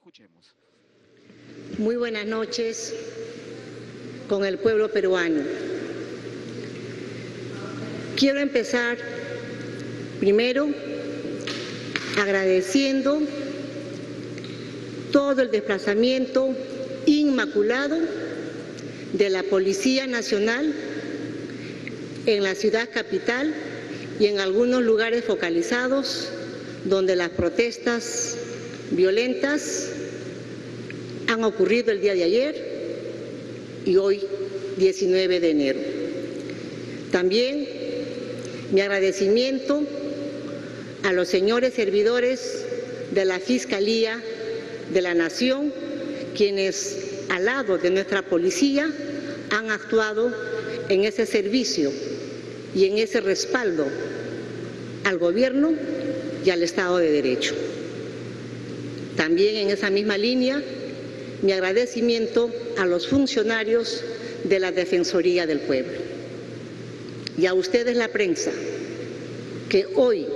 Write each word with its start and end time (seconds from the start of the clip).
Escuchemos. 0.00 0.54
Muy 1.76 1.96
buenas 1.96 2.24
noches 2.24 2.94
con 4.30 4.46
el 4.46 4.58
pueblo 4.58 4.90
peruano. 4.90 5.42
Quiero 8.16 8.40
empezar 8.40 8.96
primero 10.18 10.70
agradeciendo 12.18 13.20
todo 15.12 15.42
el 15.42 15.50
desplazamiento 15.50 16.56
inmaculado 17.04 17.98
de 19.12 19.28
la 19.28 19.42
Policía 19.42 20.06
Nacional 20.06 20.74
en 22.24 22.42
la 22.42 22.54
ciudad 22.54 22.88
capital 22.90 23.52
y 24.18 24.28
en 24.28 24.40
algunos 24.40 24.82
lugares 24.82 25.26
focalizados 25.26 26.30
donde 26.86 27.16
las 27.16 27.28
protestas 27.28 28.38
violentas 28.90 29.90
han 31.28 31.44
ocurrido 31.44 31.92
el 31.92 32.00
día 32.00 32.14
de 32.14 32.24
ayer 32.24 32.70
y 33.86 33.96
hoy 33.96 34.20
19 34.76 35.40
de 35.40 35.50
enero. 35.50 35.80
También 37.12 37.68
mi 38.72 38.80
agradecimiento 38.80 39.82
a 41.04 41.12
los 41.12 41.28
señores 41.28 41.74
servidores 41.74 42.64
de 43.12 43.24
la 43.24 43.38
Fiscalía 43.38 44.22
de 44.92 45.02
la 45.02 45.14
Nación, 45.14 45.72
quienes 46.36 46.98
al 47.28 47.44
lado 47.44 47.78
de 47.78 47.90
nuestra 47.90 48.22
policía 48.22 48.90
han 49.50 49.70
actuado 49.70 50.32
en 50.88 51.04
ese 51.04 51.26
servicio 51.26 51.92
y 52.74 52.86
en 52.86 52.98
ese 52.98 53.20
respaldo 53.20 53.86
al 55.04 55.18
gobierno 55.18 55.72
y 56.44 56.50
al 56.50 56.62
Estado 56.62 56.98
de 56.98 57.10
Derecho. 57.10 57.54
También 59.16 59.56
en 59.56 59.70
esa 59.70 59.90
misma 59.90 60.16
línea, 60.16 60.62
mi 61.42 61.52
agradecimiento 61.52 62.50
a 62.78 62.86
los 62.86 63.06
funcionarios 63.08 64.02
de 64.44 64.60
la 64.60 64.72
Defensoría 64.72 65.46
del 65.46 65.60
Pueblo 65.60 65.98
y 67.36 67.46
a 67.46 67.54
ustedes 67.54 67.96
la 67.96 68.08
prensa, 68.08 68.50
que 69.68 69.86
hoy 69.94 70.26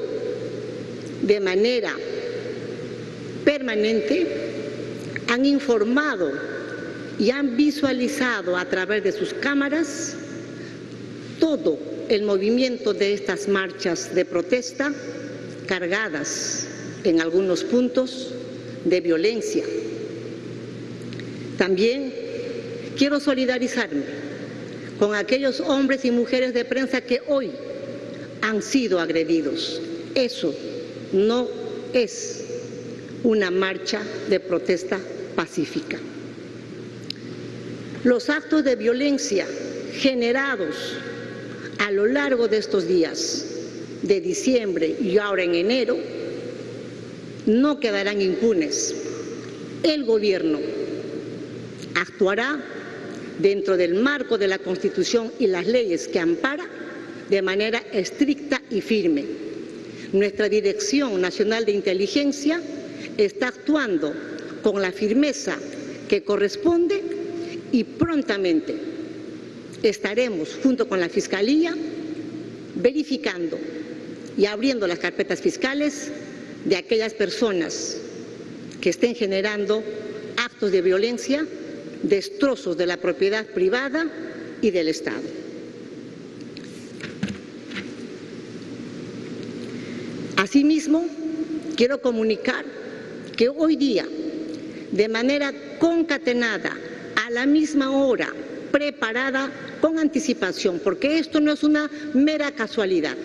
de 1.23 1.41
manera 1.41 1.93
permanente 3.45 4.27
han 5.29 5.45
informado 5.45 6.33
y 7.19 7.31
han 7.31 7.57
visualizado 7.57 8.57
a 8.57 8.65
través 8.69 9.05
de 9.05 9.13
sus 9.13 9.35
cámaras 9.35 10.17
todo 11.39 11.79
el 12.09 12.23
movimiento 12.23 12.93
de 12.93 13.15
estas 13.15 13.49
marchas 13.49 14.15
de 14.15 14.25
protesta 14.25 14.93
cargadas 15.67 16.67
en 17.05 17.21
algunos 17.21 17.65
puntos 17.65 18.34
de 18.85 19.01
violencia. 19.01 19.65
También 21.59 22.13
quiero 22.97 23.21
solidarizarme 23.21 24.03
con 24.99 25.15
aquellos 25.15 25.61
hombres 25.61 26.05
y 26.05 26.11
mujeres 26.11 26.55
de 26.55 26.65
prensa 26.65 27.01
que 27.01 27.21
hoy 27.29 27.51
han 28.43 28.63
sido 28.63 29.01
agredidos. 29.01 29.81
Eso 30.15 30.55
no 31.13 31.49
es 31.93 32.45
una 33.23 33.51
marcha 33.51 34.03
de 34.29 34.41
protesta 34.41 35.01
pacífica. 35.35 35.99
Los 38.05 38.29
actos 38.29 38.65
de 38.65 38.77
violencia 38.77 39.47
generados 39.95 40.77
a 41.79 41.91
lo 41.91 42.07
largo 42.07 42.49
de 42.49 42.59
estos 42.59 42.87
días 42.87 43.47
de 44.03 44.21
diciembre 44.21 44.95
y 45.01 45.17
ahora 45.19 45.45
en 45.45 45.55
enero 45.55 45.97
no 47.47 47.81
quedarán 47.81 48.21
impunes. 48.21 48.95
El 49.83 50.05
gobierno 50.05 50.59
actuará 51.95 52.63
dentro 53.39 53.77
del 53.77 53.95
marco 53.95 54.39
de 54.39 54.49
la 54.49 54.59
Constitución 54.59 55.33
y 55.39 55.47
las 55.47 55.67
leyes 55.67 56.09
que 56.09 56.21
ampara 56.21 56.67
de 57.29 57.43
manera 57.43 57.83
estricta 57.93 58.63
y 58.71 58.81
firme. 58.81 59.25
Nuestra 60.13 60.49
Dirección 60.49 61.21
Nacional 61.21 61.65
de 61.65 61.73
Inteligencia 61.73 62.61
está 63.17 63.49
actuando 63.49 64.15
con 64.63 64.81
la 64.81 64.93
firmeza 64.93 65.57
que 66.09 66.23
corresponde 66.23 67.03
y 67.73 67.85
prontamente 67.85 68.75
estaremos 69.83 70.57
junto 70.63 70.89
con 70.89 71.01
la 71.01 71.09
Fiscalía 71.09 71.75
verificando 72.77 73.59
y 74.37 74.47
abriendo 74.47 74.87
las 74.87 74.99
carpetas 74.99 75.41
fiscales 75.41 76.11
de 76.65 76.77
aquellas 76.77 77.15
personas 77.15 77.99
que 78.81 78.91
estén 78.91 79.15
generando 79.15 79.83
actos 80.37 80.73
de 80.73 80.83
violencia, 80.83 81.47
destrozos 82.03 82.77
de 82.77 82.87
la 82.87 82.97
propiedad 82.97 83.47
privada 83.47 84.07
y 84.61 84.71
del 84.71 84.89
Estado. 84.89 85.23
Asimismo, 90.37 91.07
quiero 91.77 92.01
comunicar 92.01 92.65
que 93.37 93.49
hoy 93.49 93.77
día, 93.77 94.07
de 94.93 95.09
manera 95.09 95.53
concatenada, 95.79 96.77
a 97.25 97.31
la 97.31 97.47
misma 97.47 97.91
hora, 97.91 98.33
preparada 98.71 99.51
con 99.81 99.99
anticipación, 99.99 100.81
porque 100.83 101.19
esto 101.19 101.41
no 101.41 101.53
es 101.53 101.63
una 101.63 101.91
mera 102.13 102.51
casualidad, 102.53 103.17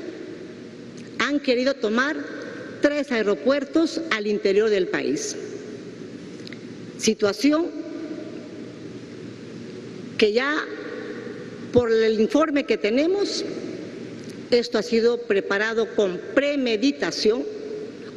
han 1.19 1.39
querido 1.39 1.73
tomar 1.73 2.15
tres 2.81 3.11
aeropuertos 3.11 4.01
al 4.11 4.27
interior 4.27 4.69
del 4.69 4.87
país. 4.87 5.35
Situación 6.97 7.67
que 10.17 10.33
ya 10.33 10.65
por 11.71 11.91
el 11.91 12.19
informe 12.19 12.65
que 12.65 12.77
tenemos, 12.77 13.45
esto 14.51 14.77
ha 14.77 14.83
sido 14.83 15.21
preparado 15.21 15.95
con 15.95 16.19
premeditación, 16.33 17.43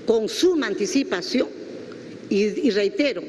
con 0.07 0.29
suma 0.29 0.67
anticipación 0.67 1.49
y, 2.29 2.71
reitero, 2.71 3.23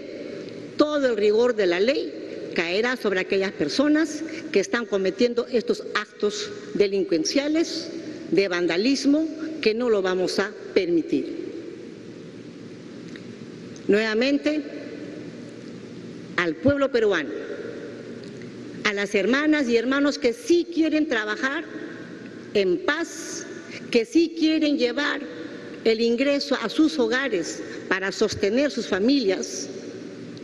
todo 0.77 1.07
el 1.07 1.17
rigor 1.17 1.55
de 1.55 1.67
la 1.67 1.79
ley 1.79 2.51
caerá 2.55 2.95
sobre 2.95 3.19
aquellas 3.19 3.51
personas 3.51 4.23
que 4.51 4.59
están 4.59 4.85
cometiendo 4.85 5.45
estos 5.51 5.83
actos 5.95 6.49
delincuenciales 6.73 7.89
de 8.31 8.47
vandalismo 8.47 9.27
que 9.63 9.73
no 9.73 9.89
lo 9.89 10.01
vamos 10.01 10.39
a 10.39 10.51
permitir. 10.73 11.37
Nuevamente, 13.87 14.61
al 16.35 16.55
pueblo 16.55 16.91
peruano, 16.91 17.29
a 18.83 18.91
las 18.91 19.15
hermanas 19.15 19.69
y 19.69 19.77
hermanos 19.77 20.19
que 20.19 20.33
sí 20.33 20.67
quieren 20.71 21.07
trabajar 21.07 21.63
en 22.53 22.79
paz, 22.79 23.45
que 23.89 24.03
sí 24.03 24.35
quieren 24.37 24.77
llevar 24.77 25.21
el 25.85 26.01
ingreso 26.01 26.57
a 26.61 26.67
sus 26.67 26.99
hogares 26.99 27.63
para 27.87 28.11
sostener 28.11 28.69
sus 28.69 28.87
familias, 28.87 29.69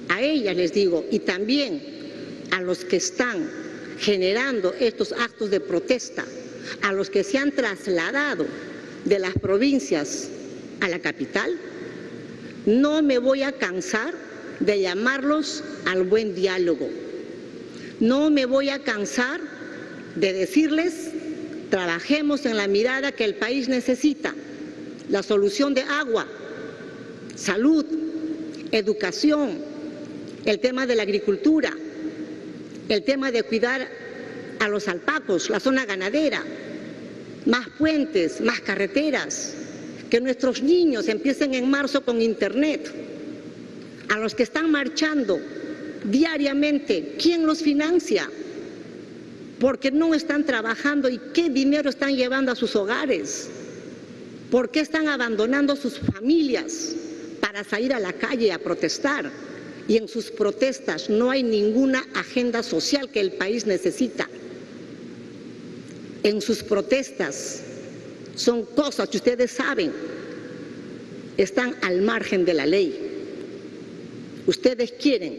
a 0.07 0.21
ellas 0.21 0.55
les 0.55 0.71
digo, 0.71 1.05
y 1.11 1.19
también 1.19 1.81
a 2.51 2.61
los 2.61 2.85
que 2.85 2.95
están 2.95 3.49
generando 3.99 4.73
estos 4.79 5.11
actos 5.11 5.51
de 5.51 5.59
protesta, 5.59 6.23
a 6.83 6.93
los 6.93 7.09
que 7.09 7.25
se 7.25 7.37
han 7.37 7.51
trasladado 7.51 8.45
de 9.05 9.19
las 9.19 9.33
provincias 9.33 10.29
a 10.81 10.89
la 10.89 10.99
capital, 10.99 11.57
no 12.65 13.01
me 13.01 13.17
voy 13.17 13.43
a 13.43 13.51
cansar 13.51 14.13
de 14.59 14.81
llamarlos 14.81 15.63
al 15.85 16.03
buen 16.03 16.35
diálogo. 16.35 16.89
No 17.99 18.29
me 18.29 18.45
voy 18.45 18.69
a 18.69 18.79
cansar 18.79 19.39
de 20.15 20.33
decirles, 20.33 21.11
trabajemos 21.69 22.45
en 22.45 22.57
la 22.57 22.67
mirada 22.67 23.11
que 23.11 23.25
el 23.25 23.35
país 23.35 23.69
necesita, 23.69 24.33
la 25.09 25.23
solución 25.23 25.73
de 25.73 25.81
agua, 25.81 26.27
salud, 27.35 27.85
educación, 28.71 29.57
el 30.45 30.59
tema 30.59 30.85
de 30.85 30.95
la 30.95 31.03
agricultura, 31.03 31.73
el 32.89 33.03
tema 33.03 33.31
de 33.31 33.43
cuidar 33.43 33.87
a 34.59 34.67
los 34.67 34.87
alpacos, 34.87 35.49
la 35.49 35.59
zona 35.59 35.85
ganadera, 35.85 36.43
más 37.49 37.67
puentes, 37.77 38.39
más 38.41 38.61
carreteras, 38.61 39.53
que 40.09 40.21
nuestros 40.21 40.61
niños 40.61 41.07
empiecen 41.07 41.53
en 41.53 41.69
marzo 41.69 42.01
con 42.01 42.21
internet, 42.21 42.91
a 44.09 44.17
los 44.17 44.33
que 44.35 44.43
están 44.43 44.71
marchando 44.71 45.39
diariamente, 46.03 47.15
¿quién 47.21 47.45
los 47.45 47.61
financia? 47.61 48.29
Porque 49.59 49.91
no 49.91 50.13
están 50.13 50.45
trabajando 50.45 51.09
y 51.09 51.19
qué 51.33 51.49
dinero 51.49 51.89
están 51.89 52.15
llevando 52.15 52.51
a 52.51 52.55
sus 52.55 52.75
hogares. 52.75 53.49
¿Por 54.49 54.71
qué 54.71 54.79
están 54.79 55.07
abandonando 55.09 55.75
sus 55.75 55.99
familias 55.99 56.95
para 57.39 57.63
salir 57.63 57.93
a 57.93 57.99
la 57.99 58.13
calle 58.13 58.51
a 58.51 58.59
protestar? 58.59 59.29
Y 59.87 59.97
en 59.97 60.07
sus 60.07 60.31
protestas 60.31 61.09
no 61.09 61.29
hay 61.29 61.43
ninguna 61.43 62.03
agenda 62.15 62.63
social 62.63 63.09
que 63.09 63.19
el 63.19 63.33
país 63.33 63.65
necesita 63.65 64.27
en 66.23 66.41
sus 66.41 66.63
protestas 66.63 67.61
son 68.35 68.65
cosas 68.65 69.09
que 69.09 69.17
ustedes 69.17 69.51
saben, 69.51 69.91
están 71.37 71.75
al 71.81 72.01
margen 72.01 72.45
de 72.45 72.53
la 72.53 72.65
ley. 72.65 72.97
Ustedes 74.47 74.93
quieren 74.93 75.37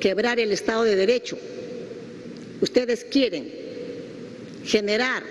quebrar 0.00 0.38
el 0.38 0.52
Estado 0.52 0.84
de 0.84 0.96
Derecho. 0.96 1.38
Ustedes 2.60 3.04
quieren 3.04 3.50
generar 4.64 5.22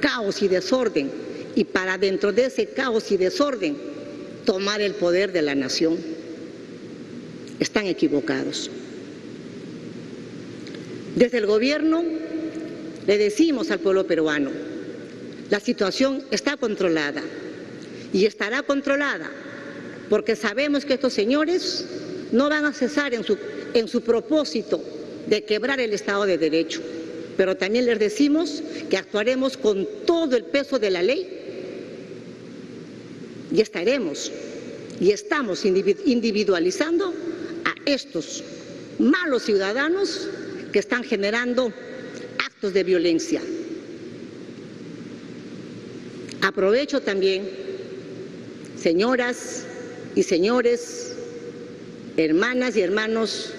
caos 0.00 0.42
y 0.42 0.48
desorden 0.48 1.10
y 1.54 1.64
para 1.64 1.98
dentro 1.98 2.32
de 2.32 2.46
ese 2.46 2.66
caos 2.66 3.10
y 3.10 3.16
desorden 3.16 3.76
tomar 4.44 4.80
el 4.80 4.94
poder 4.94 5.32
de 5.32 5.42
la 5.42 5.54
nación. 5.54 5.96
Están 7.58 7.86
equivocados. 7.86 8.70
Desde 11.16 11.38
el 11.38 11.46
gobierno 11.46 12.04
le 13.08 13.16
decimos 13.16 13.70
al 13.70 13.80
pueblo 13.80 14.06
peruano, 14.06 14.50
la 15.48 15.60
situación 15.60 16.22
está 16.30 16.58
controlada 16.58 17.22
y 18.12 18.26
estará 18.26 18.62
controlada 18.62 19.30
porque 20.10 20.36
sabemos 20.36 20.84
que 20.84 20.92
estos 20.92 21.14
señores 21.14 21.86
no 22.32 22.50
van 22.50 22.66
a 22.66 22.72
cesar 22.74 23.14
en 23.14 23.24
su, 23.24 23.38
en 23.72 23.88
su 23.88 24.02
propósito 24.02 24.84
de 25.26 25.42
quebrar 25.42 25.80
el 25.80 25.94
Estado 25.94 26.26
de 26.26 26.36
Derecho. 26.36 26.82
Pero 27.38 27.56
también 27.56 27.86
les 27.86 27.98
decimos 27.98 28.62
que 28.90 28.98
actuaremos 28.98 29.56
con 29.56 29.88
todo 30.04 30.36
el 30.36 30.44
peso 30.44 30.78
de 30.78 30.90
la 30.90 31.02
ley 31.02 31.26
y 33.50 33.60
estaremos 33.62 34.30
y 35.00 35.12
estamos 35.12 35.64
individualizando 35.64 37.14
a 37.64 37.74
estos 37.86 38.44
malos 38.98 39.44
ciudadanos 39.44 40.28
que 40.72 40.78
están 40.78 41.04
generando 41.04 41.72
actos 42.58 42.74
de 42.74 42.82
violencia. 42.82 43.40
Aprovecho 46.40 47.00
también, 47.00 47.48
señoras 48.76 49.64
y 50.16 50.24
señores, 50.24 51.14
hermanas 52.16 52.76
y 52.76 52.80
hermanos 52.80 53.52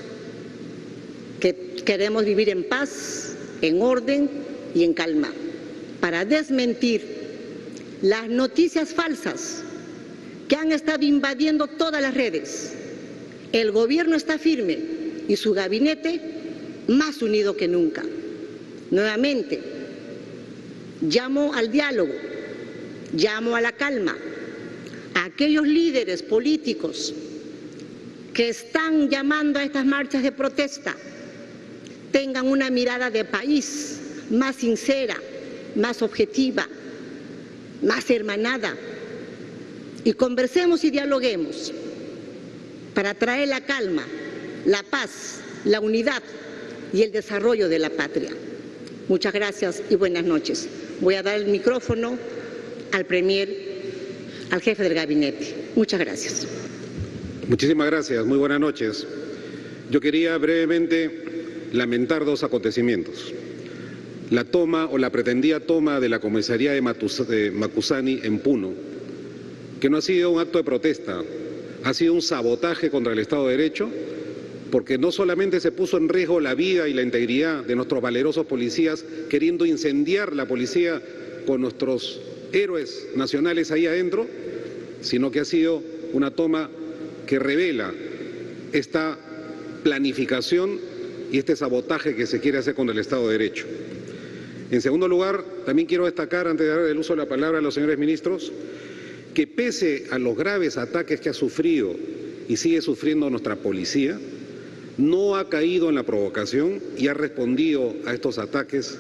que 1.40 1.76
queremos 1.86 2.26
vivir 2.26 2.50
en 2.50 2.66
paz, 2.66 3.36
en 3.62 3.82
orden 3.82 4.30
y 4.76 4.84
en 4.84 4.94
calma, 4.94 5.32
para 6.02 6.26
desmentir 6.26 7.02
las 8.02 8.28
noticias 8.28 8.94
falsas 8.94 9.64
que 10.50 10.58
han 10.58 10.74
estado 10.74 11.06
invadiendo 11.06 11.68
todas 11.68 12.02
las 12.02 12.16
redes. 12.16 12.74
El 13.54 13.72
gobierno 13.72 14.18
está 14.18 14.38
firme 14.38 14.78
y 15.30 15.38
su 15.38 15.54
gabinete 15.54 16.20
más 16.90 17.22
unido 17.22 17.56
que 17.56 17.70
nunca. 17.70 18.04
Nuevamente, 18.92 19.62
llamo 21.02 21.54
al 21.54 21.72
diálogo, 21.72 22.14
llamo 23.14 23.56
a 23.56 23.62
la 23.62 23.72
calma 23.72 24.18
a 25.14 25.26
aquellos 25.26 25.68
líderes 25.68 26.24
políticos 26.24 27.14
que 28.34 28.50
están 28.50 29.10
llamando 29.10 29.60
a 29.60 29.64
estas 29.64 29.86
marchas 29.86 30.24
de 30.24 30.32
protesta 30.32 30.96
tengan 32.12 32.48
una 32.48 32.70
mirada 32.70 33.10
de 33.10 33.26
país 33.26 34.00
más 34.30 34.56
sincera, 34.56 35.16
más 35.76 36.02
objetiva, 36.02 36.68
más 37.84 38.10
hermanada 38.10 38.76
y 40.04 40.14
conversemos 40.14 40.84
y 40.84 40.90
dialoguemos 40.90 41.74
para 42.94 43.14
traer 43.14 43.50
la 43.50 43.62
calma, 43.62 44.04
la 44.66 44.84
paz, 44.84 45.42
la 45.66 45.80
unidad 45.80 46.24
y 46.94 47.04
el 47.04 47.12
desarrollo 47.12 47.70
de 47.70 47.80
la 47.80 47.90
patria. 47.90 48.32
Muchas 49.10 49.34
gracias 49.34 49.82
y 49.90 49.96
buenas 49.96 50.24
noches. 50.24 50.70
Voy 51.02 51.16
a 51.16 51.24
dar 51.24 51.36
el 51.36 51.48
micrófono 51.48 52.16
al 52.92 53.06
Premier, 53.06 53.50
al 54.52 54.62
jefe 54.62 54.84
del 54.84 54.94
gabinete. 54.94 55.72
Muchas 55.76 56.00
gracias. 56.00 56.48
Muchísimas 57.48 57.88
gracias. 57.88 58.24
Muy 58.24 58.38
buenas 58.38 58.60
noches. 58.60 59.08
Yo 59.90 60.00
quería 60.00 60.38
brevemente 60.38 61.24
lamentar 61.74 62.24
dos 62.24 62.44
acontecimientos. 62.44 63.34
La 64.30 64.44
toma 64.44 64.86
o 64.86 65.00
la 65.00 65.10
pretendida 65.10 65.60
toma 65.60 66.00
de 66.00 66.08
la 66.08 66.20
comisaría 66.20 66.74
de 66.74 66.82
Macusani 67.52 68.20
en 68.22 68.38
Puno, 68.38 68.74
que 69.80 69.90
no 69.90 69.98
ha 69.98 70.02
sido 70.04 70.30
un 70.30 70.40
acto 70.40 70.60
de 70.60 70.64
protesta, 70.64 71.24
ha 71.84 71.94
sido 71.96 72.14
un 72.14 72.22
sabotaje 72.22 72.92
contra 72.92 73.14
el 73.14 73.20
Estado 73.20 73.48
de 73.48 73.58
Derecho 73.58 73.90
porque 74.72 74.98
no 74.98 75.12
solamente 75.12 75.60
se 75.60 75.72
puso 75.72 75.98
en 75.98 76.10
riesgo 76.10 76.40
la 76.40 76.56
vida 76.56 76.88
y 76.88 76.94
la 76.94 77.02
integridad 77.02 77.64
de 77.64 77.76
nuestros 77.76 78.02
valerosos 78.02 78.46
policías 78.46 79.04
queriendo 79.30 79.66
incendiar 79.66 80.36
la 80.36 80.48
policía 80.48 81.02
con 81.46 81.62
nuestros 81.62 82.22
héroes 82.52 83.08
nacionales 83.16 83.72
ahí 83.72 83.88
adentro, 83.88 84.28
sino 85.02 85.32
que 85.32 85.40
ha 85.40 85.46
sido 85.46 85.82
una 86.14 86.32
toma 86.32 86.70
que 87.26 87.40
revela 87.40 87.94
esta 88.72 89.18
planificación 89.84 90.80
y 91.32 91.38
este 91.38 91.56
sabotaje 91.56 92.16
que 92.16 92.26
se 92.26 92.40
quiere 92.40 92.58
hacer 92.58 92.76
con 92.76 92.90
el 92.90 92.98
Estado 92.98 93.28
de 93.28 93.38
Derecho. 93.38 93.66
En 94.72 94.82
segundo 94.82 95.08
lugar, 95.08 95.44
también 95.66 95.88
quiero 95.88 96.06
destacar, 96.06 96.48
antes 96.48 96.66
de 96.66 96.74
dar 96.74 96.86
el 96.86 96.98
uso 96.98 97.14
de 97.14 97.18
la 97.18 97.30
palabra 97.30 97.60
a 97.60 97.62
los 97.62 97.74
señores 97.74 97.98
ministros, 97.98 98.52
que 99.34 99.48
pese 99.48 100.06
a 100.12 100.20
los 100.20 100.38
graves 100.38 100.78
ataques 100.78 101.22
que 101.22 101.30
ha 101.30 101.34
sufrido 101.34 101.96
y 102.48 102.58
sigue 102.58 102.82
sufriendo 102.82 103.30
nuestra 103.30 103.56
policía, 103.56 104.20
no 105.00 105.38
ha 105.38 105.50
caído 105.50 105.88
en 105.88 105.96
la 105.96 106.04
provocación 106.04 106.82
y 106.98 107.08
ha 107.08 107.14
respondido 107.14 107.96
a 108.06 108.14
estos 108.14 108.38
ataques 108.38 108.98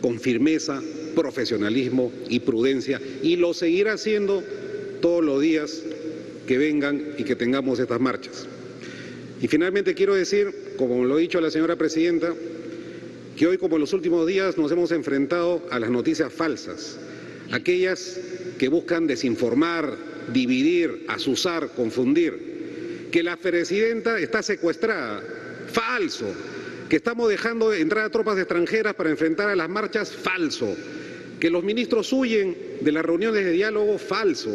con 0.00 0.18
firmeza, 0.18 0.82
profesionalismo 1.14 2.10
y 2.30 2.40
prudencia 2.40 3.00
y 3.22 3.36
lo 3.36 3.52
seguirá 3.52 3.92
haciendo 3.92 4.42
todos 5.02 5.22
los 5.22 5.42
días 5.42 5.82
que 6.46 6.56
vengan 6.56 7.14
y 7.18 7.24
que 7.24 7.36
tengamos 7.36 7.78
estas 7.78 8.00
marchas. 8.00 8.46
Y 9.42 9.48
finalmente 9.48 9.94
quiero 9.94 10.14
decir, 10.14 10.74
como 10.78 11.04
lo 11.04 11.16
ha 11.16 11.18
dicho 11.18 11.40
la 11.40 11.50
señora 11.50 11.76
presidenta, 11.76 12.34
que 13.36 13.46
hoy 13.46 13.58
como 13.58 13.76
en 13.76 13.82
los 13.82 13.92
últimos 13.92 14.26
días 14.26 14.56
nos 14.56 14.72
hemos 14.72 14.90
enfrentado 14.90 15.62
a 15.70 15.78
las 15.78 15.90
noticias 15.90 16.32
falsas, 16.32 16.98
aquellas 17.50 18.18
que 18.58 18.68
buscan 18.68 19.06
desinformar, 19.06 19.96
dividir, 20.32 21.04
asusar, 21.08 21.68
confundir, 21.76 23.08
que 23.10 23.22
la 23.22 23.36
presidenta 23.36 24.18
está 24.18 24.42
secuestrada, 24.42 25.22
falso, 25.72 26.26
que 26.88 26.96
estamos 26.96 27.28
dejando 27.28 27.72
entrar 27.72 28.04
a 28.04 28.10
tropas 28.10 28.38
extranjeras 28.38 28.94
para 28.94 29.10
enfrentar 29.10 29.48
a 29.48 29.56
las 29.56 29.68
marchas, 29.68 30.12
falso, 30.12 30.76
que 31.40 31.50
los 31.50 31.64
ministros 31.64 32.12
huyen 32.12 32.56
de 32.80 32.92
las 32.92 33.04
reuniones 33.04 33.44
de 33.44 33.50
diálogo, 33.52 33.98
falso, 33.98 34.50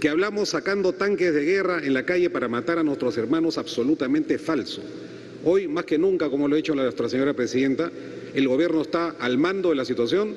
que 0.00 0.08
hablamos 0.08 0.48
sacando 0.48 0.92
tanques 0.92 1.32
de 1.32 1.44
guerra 1.44 1.80
en 1.82 1.94
la 1.94 2.04
calle 2.04 2.30
para 2.30 2.48
matar 2.48 2.78
a 2.78 2.82
nuestros 2.82 3.16
hermanos, 3.16 3.58
absolutamente 3.58 4.38
falso. 4.38 4.82
Hoy, 5.44 5.68
más 5.68 5.84
que 5.84 5.98
nunca, 5.98 6.28
como 6.28 6.48
lo 6.48 6.54
ha 6.54 6.56
dicho 6.56 6.74
nuestra 6.74 7.08
señora 7.08 7.34
presidenta, 7.34 7.90
el 8.34 8.48
gobierno 8.48 8.82
está 8.82 9.14
al 9.18 9.38
mando 9.38 9.70
de 9.70 9.76
la 9.76 9.84
situación 9.84 10.34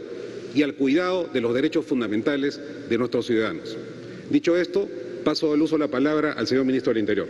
y 0.53 0.63
al 0.63 0.75
cuidado 0.75 1.29
de 1.34 1.41
los 1.41 1.53
derechos 1.53 1.86
fundamentales 1.86 2.60
de 2.89 2.98
nuestros 2.98 3.25
ciudadanos. 3.25 3.75
Dicho 4.29 4.55
esto, 4.55 4.88
paso 5.24 5.53
el 5.53 5.62
uso 5.62 5.75
de 5.75 5.79
la 5.79 5.88
palabra 5.88 6.34
al 6.34 6.48
señor 6.48 6.65
ministro 6.65 6.93
del 6.93 7.00
Interior. 7.00 7.27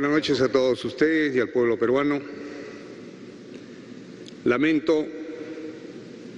Buenas 0.00 0.16
noches 0.16 0.40
a 0.40 0.48
todos 0.48 0.82
ustedes 0.86 1.36
y 1.36 1.40
al 1.40 1.50
pueblo 1.50 1.78
peruano. 1.78 2.22
Lamento 4.44 5.06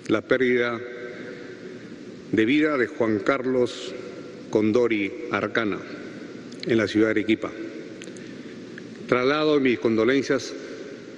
la 0.09 0.21
pérdida 0.21 0.81
de 2.33 2.45
vida 2.45 2.77
de 2.77 2.89
Juan 2.89 3.21
Carlos 3.21 3.95
Condori 4.51 5.13
Arcana 5.31 5.79
en 6.67 6.77
la 6.77 6.89
ciudad 6.89 7.07
de 7.07 7.11
Arequipa. 7.13 7.53
Traslado 9.07 9.61
mis 9.61 9.79
condolencias 9.79 10.53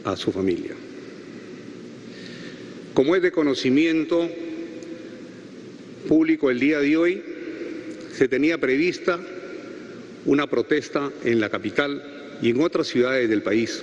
a 0.04 0.14
su 0.14 0.30
familia. 0.30 0.74
Como 2.92 3.16
es 3.16 3.22
de 3.22 3.32
conocimiento 3.32 4.28
público 6.06 6.50
el 6.50 6.60
día 6.60 6.80
de 6.80 6.94
hoy, 6.94 7.22
se 8.12 8.28
tenía 8.28 8.58
prevista 8.58 9.18
una 10.26 10.46
protesta 10.46 11.10
en 11.24 11.40
la 11.40 11.48
capital 11.48 12.13
y 12.44 12.50
en 12.50 12.60
otras 12.60 12.88
ciudades 12.88 13.30
del 13.30 13.42
país. 13.42 13.82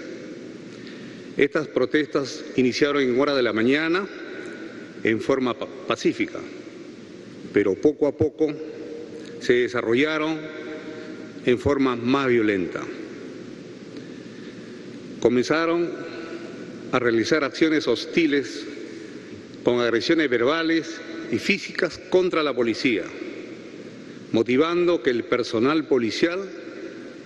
Estas 1.36 1.68
protestas 1.68 2.46
iniciaron 2.58 3.02
en 3.02 3.20
hora 3.20 3.34
de 3.34 3.42
la 3.42 3.54
mañana 3.54 4.08
en 5.04 5.20
forma 5.20 5.58
pacífica, 5.58 6.38
pero 7.52 7.74
poco 7.74 8.06
a 8.06 8.16
poco 8.16 8.54
se 9.40 9.54
desarrollaron 9.54 10.40
en 11.44 11.58
forma 11.58 11.96
más 11.96 12.28
violenta. 12.28 12.82
Comenzaron 15.20 15.90
a 16.92 17.00
realizar 17.00 17.44
acciones 17.44 17.88
hostiles 17.88 18.64
con 19.64 19.80
agresiones 19.80 20.30
verbales 20.30 21.02
y 21.32 21.40
físicas 21.40 22.00
contra 22.12 22.44
la 22.44 22.54
policía, 22.54 23.06
motivando 24.32 25.02
que 25.02 25.10
el 25.10 25.24
personal 25.24 25.88
policial 25.88 26.61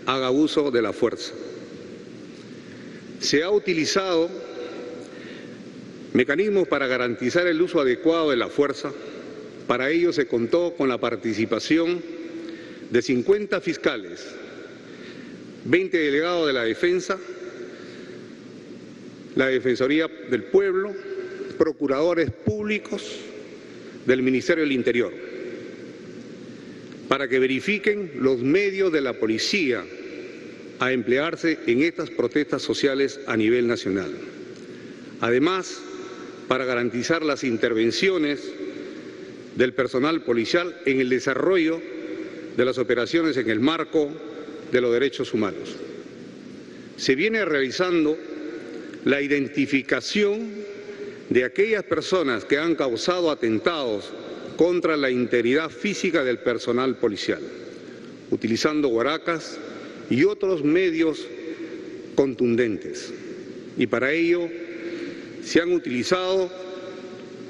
haga 0.06 0.32
uso 0.32 0.72
de 0.72 0.82
la 0.82 0.94
fuerza. 0.94 1.34
Se 3.20 3.44
ha 3.44 3.50
utilizado 3.50 4.30
mecanismos 6.14 6.68
para 6.68 6.88
garantizar 6.88 7.46
el 7.48 7.62
uso 7.62 7.82
adecuado 7.82 8.30
de 8.30 8.38
la 8.38 8.48
fuerza. 8.48 8.92
Para 9.68 9.90
ello 9.90 10.14
se 10.14 10.28
contó 10.28 10.74
con 10.78 10.88
la 10.88 10.98
participación 11.00 12.02
de 12.90 13.02
50 13.02 13.60
fiscales, 13.62 14.26
20 15.66 15.98
delegados 15.98 16.48
de 16.48 16.54
la 16.54 16.64
defensa, 16.64 17.18
la 19.36 19.48
Defensoría 19.48 20.08
del 20.30 20.44
Pueblo, 20.44 20.94
procuradores 21.58 22.32
públicos 22.32 23.20
del 24.06 24.22
Ministerio 24.22 24.64
del 24.64 24.72
Interior, 24.72 25.12
para 27.10 27.28
que 27.28 27.40
verifiquen 27.40 28.12
los 28.20 28.40
medios 28.40 28.94
de 28.94 29.02
la 29.02 29.14
policía 29.14 29.84
a 30.80 30.92
emplearse 30.92 31.60
en 31.68 31.84
estas 31.84 32.10
protestas 32.10 32.62
sociales 32.62 33.20
a 33.28 33.38
nivel 33.38 33.68
nacional. 33.68 34.12
Además, 35.22 35.80
para 36.48 36.66
garantizar 36.66 37.24
las 37.24 37.44
intervenciones 37.44 38.52
del 39.56 39.74
personal 39.74 40.22
policial 40.22 40.76
en 40.86 41.00
el 41.00 41.10
desarrollo 41.10 41.82
de 42.58 42.66
las 42.66 42.78
operaciones 42.78 43.38
en 43.38 43.50
el 43.50 43.60
marco 43.60 44.10
de 44.72 44.82
los 44.82 44.92
derechos 44.92 45.34
humanos. 45.34 45.76
Se 46.98 47.16
viene 47.16 47.44
realizando 47.46 48.18
la 49.06 49.22
identificación 49.22 50.52
de 51.30 51.44
aquellas 51.44 51.84
personas 51.84 52.46
que 52.46 52.58
han 52.58 52.76
causado 52.76 53.32
atentados 53.32 54.12
contra 54.58 54.96
la 54.96 55.10
integridad 55.10 55.70
física 55.70 56.24
del 56.24 56.40
personal 56.40 56.96
policial, 56.96 57.42
utilizando 58.32 58.88
guaracas 58.88 59.58
y 60.10 60.24
otros 60.24 60.64
medios 60.64 61.26
contundentes. 62.16 63.14
Y 63.78 63.88
para 63.88 64.12
ello 64.12 64.48
se 65.44 65.62
han 65.62 65.72
utilizado 65.72 66.50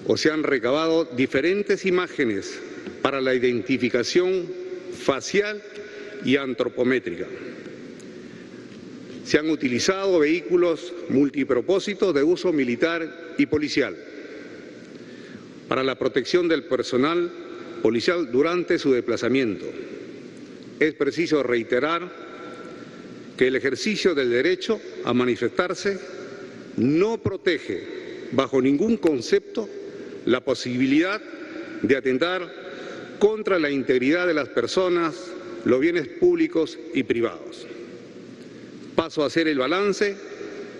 o 0.07 0.17
se 0.17 0.31
han 0.31 0.43
recabado 0.43 1.05
diferentes 1.05 1.85
imágenes 1.85 2.59
para 3.01 3.21
la 3.21 3.33
identificación 3.33 4.45
facial 4.93 5.61
y 6.23 6.37
antropométrica. 6.37 7.27
Se 9.23 9.39
han 9.39 9.49
utilizado 9.49 10.19
vehículos 10.19 10.93
multipropósitos 11.09 12.13
de 12.13 12.23
uso 12.23 12.53
militar 12.53 13.33
y 13.37 13.45
policial 13.47 13.95
para 15.67 15.83
la 15.83 15.97
protección 15.97 16.47
del 16.47 16.63
personal 16.63 17.31
policial 17.81 18.31
durante 18.31 18.77
su 18.77 18.93
desplazamiento. 18.93 19.65
Es 20.79 20.93
preciso 20.93 21.41
reiterar 21.41 22.34
que 23.37 23.47
el 23.47 23.55
ejercicio 23.55 24.15
del 24.15 24.29
derecho 24.29 24.79
a 25.03 25.13
manifestarse 25.13 25.99
no 26.77 27.17
protege 27.17 27.83
bajo 28.31 28.61
ningún 28.61 28.97
concepto 28.97 29.69
la 30.25 30.41
posibilidad 30.41 31.21
de 31.81 31.97
atentar 31.97 32.51
contra 33.19 33.59
la 33.59 33.69
integridad 33.69 34.27
de 34.27 34.33
las 34.33 34.49
personas, 34.49 35.15
los 35.65 35.79
bienes 35.79 36.07
públicos 36.07 36.77
y 36.93 37.03
privados. 37.03 37.65
Paso 38.95 39.23
a 39.23 39.27
hacer 39.27 39.47
el 39.47 39.57
balance 39.57 40.15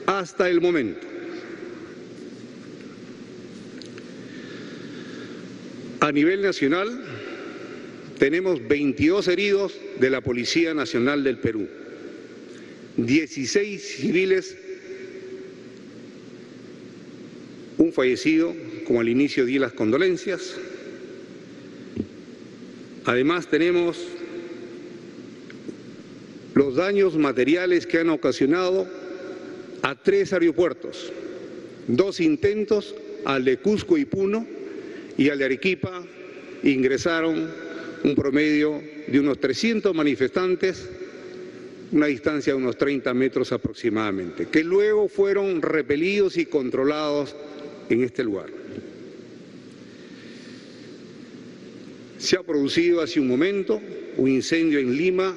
hasta 0.06 0.50
el 0.50 0.62
momento. 0.62 1.08
A 6.00 6.12
nivel 6.12 6.42
nacional 6.42 7.04
tenemos 8.20 8.66
22 8.68 9.28
heridos 9.28 9.74
de 10.00 10.10
la 10.10 10.22
Policía 10.22 10.74
Nacional 10.74 11.24
del 11.24 11.38
Perú, 11.40 11.68
16 12.98 13.82
civiles 13.82 14.58
un 17.78 17.92
fallecido, 17.92 18.56
como 18.86 19.02
al 19.02 19.10
inicio 19.10 19.46
di 19.46 19.60
las 19.60 19.74
condolencias. 19.74 20.56
Además 23.06 23.48
tenemos 23.48 23.98
los 26.54 26.76
daños 26.76 27.18
materiales 27.18 27.86
que 27.86 28.00
han 28.00 28.10
ocasionado 28.10 28.88
a 29.82 29.96
tres 29.96 30.34
aeropuertos, 30.34 31.12
dos 31.88 32.20
intentos, 32.20 32.96
al 33.26 33.44
de 33.44 33.58
Cusco 33.58 33.98
y 33.98 34.06
Puno 34.06 34.48
y 35.18 35.30
al 35.30 35.40
de 35.40 35.46
Arequipa, 35.46 36.04
ingresaron 36.64 37.50
un 38.04 38.16
promedio 38.16 38.82
de 39.08 39.20
unos 39.20 39.40
300 39.40 39.94
manifestantes, 39.94 40.88
una 41.92 42.08
distancia 42.08 42.54
de 42.54 42.58
unos 42.58 42.78
30 42.78 43.14
metros 43.14 43.52
aproximadamente, 43.52 44.48
que 44.48 44.64
luego 44.64 45.08
fueron 45.08 45.62
repelidos 45.62 46.38
y 46.38 46.46
controlados 46.46 47.36
en 47.90 48.04
este 48.04 48.24
lugar. 48.24 48.50
Se 52.18 52.38
ha 52.38 52.44
producido 52.44 53.02
hace 53.02 53.20
un 53.20 53.28
momento 53.28 53.82
un 54.18 54.30
incendio 54.30 54.80
en 54.80 54.96
Lima, 54.96 55.36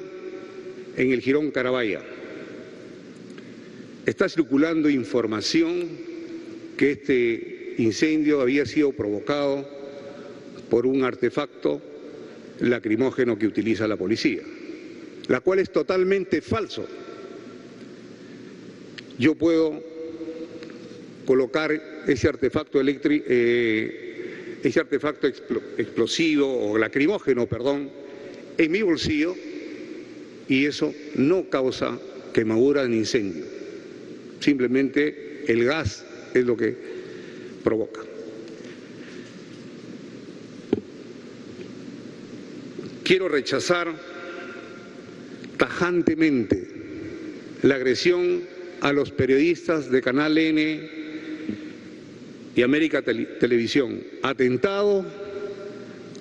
en 0.95 1.11
el 1.11 1.21
Girón 1.21 1.51
Carabaya. 1.51 2.01
Está 4.05 4.27
circulando 4.27 4.89
información 4.89 5.87
que 6.77 6.91
este 6.91 7.75
incendio 7.77 8.41
había 8.41 8.65
sido 8.65 8.91
provocado 8.91 9.67
por 10.69 10.85
un 10.85 11.03
artefacto 11.03 11.81
lacrimógeno 12.59 13.37
que 13.37 13.47
utiliza 13.47 13.87
la 13.87 13.97
policía, 13.97 14.41
la 15.29 15.39
cual 15.39 15.59
es 15.59 15.71
totalmente 15.71 16.41
falso. 16.41 16.85
Yo 19.17 19.35
puedo 19.35 19.81
colocar 21.25 21.71
ese 22.07 22.27
artefacto 22.27 22.81
eléctrico, 22.81 23.25
eh, 23.29 24.57
ese 24.63 24.79
artefacto 24.79 25.27
explosivo 25.27 26.71
o 26.71 26.77
lacrimógeno, 26.77 27.45
perdón, 27.45 27.91
en 28.57 28.71
mi 28.71 28.81
bolsillo 28.81 29.35
y 30.47 30.65
eso 30.65 30.93
no 31.15 31.47
causa 31.49 31.97
quemadura 32.33 32.87
ni 32.87 32.97
incendio. 32.97 33.45
Simplemente 34.39 35.43
el 35.47 35.63
gas 35.63 36.03
es 36.33 36.43
lo 36.43 36.57
que 36.57 36.75
provoca. 37.63 38.01
Quiero 43.03 43.27
rechazar 43.27 44.18
tajantemente 45.59 46.67
la 47.61 47.75
agresión 47.75 48.41
a 48.81 48.93
los 48.93 49.11
periodistas 49.11 49.91
de 49.91 50.01
Canal 50.01 50.37
N 50.37 50.89
y 52.55 52.61
América 52.61 53.03
Televisión, 53.03 54.01
atentado 54.23 55.05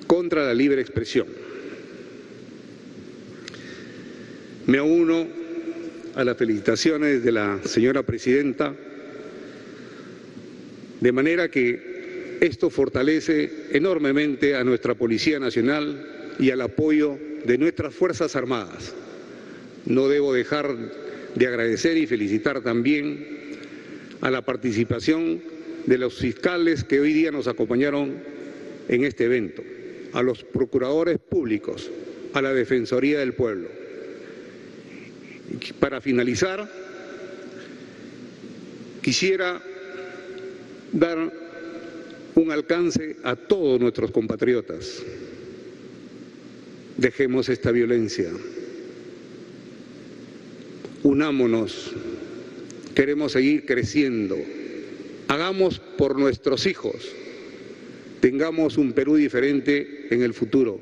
contra 0.07 0.45
la 0.45 0.53
libre 0.53 0.83
expresión. 0.83 1.29
Me 4.67 4.81
uno 4.81 5.27
a 6.17 6.25
las 6.25 6.37
felicitaciones 6.37 7.23
de 7.23 7.33
la 7.33 7.61
señora 7.65 8.03
presidenta, 8.03 8.75
de 11.01 11.13
manera 11.13 11.49
que 11.49 12.37
esto 12.41 12.71
fortalece 12.71 13.69
enormemente 13.71 14.57
a 14.57 14.65
nuestra 14.65 14.95
Policía 14.95 15.39
Nacional 15.39 16.35
y 16.41 16.51
al 16.51 16.61
apoyo 16.61 17.17
de 17.45 17.57
nuestras 17.57 17.95
Fuerzas 17.95 18.35
Armadas. 18.35 18.95
No 19.87 20.09
debo 20.09 20.33
dejar 20.33 20.77
de 21.35 21.47
agradecer 21.47 21.97
y 21.97 22.07
felicitar 22.07 22.63
también 22.63 23.39
a 24.21 24.31
la 24.31 24.43
participación 24.43 25.41
de 25.87 25.99
los 25.99 26.19
fiscales 26.19 26.85
que 26.85 27.01
hoy 27.01 27.13
día 27.13 27.31
nos 27.31 27.47
acompañaron 27.47 28.17
en 28.89 29.05
este 29.05 29.25
evento, 29.25 29.63
a 30.13 30.23
los 30.23 30.45
procuradores 30.45 31.19
públicos, 31.19 31.91
a 32.35 32.43
la 32.43 32.53
Defensoría 32.53 33.21
del 33.21 33.35
Pueblo. 33.35 33.69
Para 35.81 36.01
finalizar, 36.01 36.71
quisiera 39.03 39.63
dar 40.93 41.33
un 42.35 42.51
alcance 42.51 43.17
a 43.23 43.37
todos 43.37 43.81
nuestros 43.81 44.11
compatriotas. 44.11 45.03
Dejemos 46.97 47.49
esta 47.49 47.71
violencia. 47.71 48.31
Unámonos. 51.03 51.93
Queremos 52.95 53.33
seguir 53.33 53.65
creciendo 53.65 54.37
Hagamos 55.29 55.79
por 55.79 56.19
nuestros 56.19 56.65
hijos, 56.65 56.95
tengamos 58.21 58.79
un 58.79 58.95
Perú 58.95 59.17
diferente 59.17 60.07
en 60.11 60.23
el 60.23 60.33
futuro. 60.33 60.81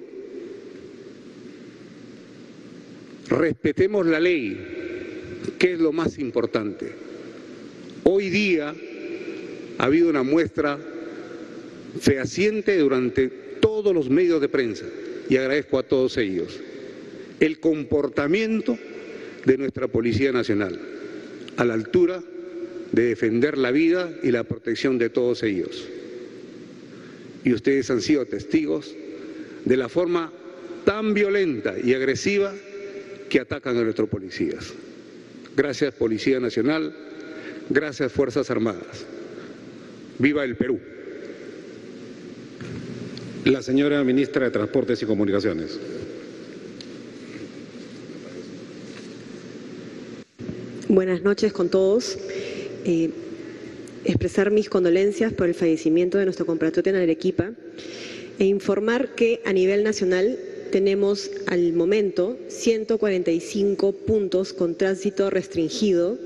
Respetemos 3.28 4.06
la 4.06 4.20
ley, 4.20 4.56
que 5.58 5.72
es 5.72 5.80
lo 5.80 5.90
más 5.92 6.20
importante. 6.20 6.92
Hoy 8.04 8.30
día 8.30 8.72
ha 9.78 9.84
habido 9.84 10.10
una 10.10 10.22
muestra 10.22 10.78
fehaciente 11.98 12.78
durante 12.78 13.26
todos 13.60 13.92
los 13.92 14.08
medios 14.08 14.40
de 14.40 14.48
prensa 14.48 14.86
y 15.28 15.36
agradezco 15.38 15.80
a 15.80 15.82
todos 15.82 16.16
ellos 16.18 16.60
el 17.40 17.58
comportamiento 17.58 18.78
de 19.46 19.56
nuestra 19.56 19.88
Policía 19.88 20.32
Nacional 20.32 20.78
a 21.56 21.64
la 21.64 21.74
altura 21.74 22.22
de 22.92 23.02
defender 23.04 23.56
la 23.56 23.70
vida 23.70 24.10
y 24.22 24.30
la 24.30 24.44
protección 24.44 24.98
de 24.98 25.08
todos 25.08 25.42
ellos. 25.42 25.88
Y 27.44 27.54
ustedes 27.54 27.90
han 27.90 28.02
sido 28.02 28.26
testigos 28.26 28.94
de 29.64 29.76
la 29.76 29.88
forma 29.88 30.32
tan 30.84 31.14
violenta 31.14 31.74
y 31.82 31.94
agresiva 31.94 32.52
que 33.28 33.40
atacan 33.40 33.76
a 33.76 33.82
nuestros 33.82 34.08
policías. 34.08 34.72
Gracias 35.56 35.94
Policía 35.94 36.38
Nacional, 36.40 36.94
gracias 37.70 38.12
Fuerzas 38.12 38.50
Armadas. 38.50 39.06
Viva 40.18 40.44
el 40.44 40.56
Perú. 40.56 40.78
La 43.44 43.62
señora 43.62 44.02
ministra 44.02 44.44
de 44.44 44.50
Transportes 44.50 45.02
y 45.02 45.06
Comunicaciones. 45.06 45.78
Buenas 50.88 51.22
noches 51.22 51.52
con 51.52 51.68
todos. 51.68 52.16
Eh, 52.84 53.10
expresar 54.04 54.52
mis 54.52 54.68
condolencias 54.68 55.32
por 55.32 55.48
el 55.48 55.54
fallecimiento 55.54 56.16
de 56.16 56.26
nuestro 56.26 56.46
compatriota 56.46 56.90
en 56.90 56.96
Arequipa 56.96 57.50
e 58.38 58.44
informar 58.44 59.16
que 59.16 59.40
a 59.44 59.52
nivel 59.52 59.82
nacional 59.82 60.38
tenemos 60.70 61.32
al 61.48 61.72
momento 61.72 62.38
145 62.46 63.92
puntos 63.92 64.52
con 64.52 64.76
tránsito 64.76 65.28
restringido. 65.28 66.18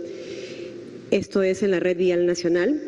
Esto 1.11 1.43
es 1.43 1.62
en 1.62 1.71
la 1.71 1.81
red 1.81 1.97
vial 1.97 2.26
nacional. 2.26 2.83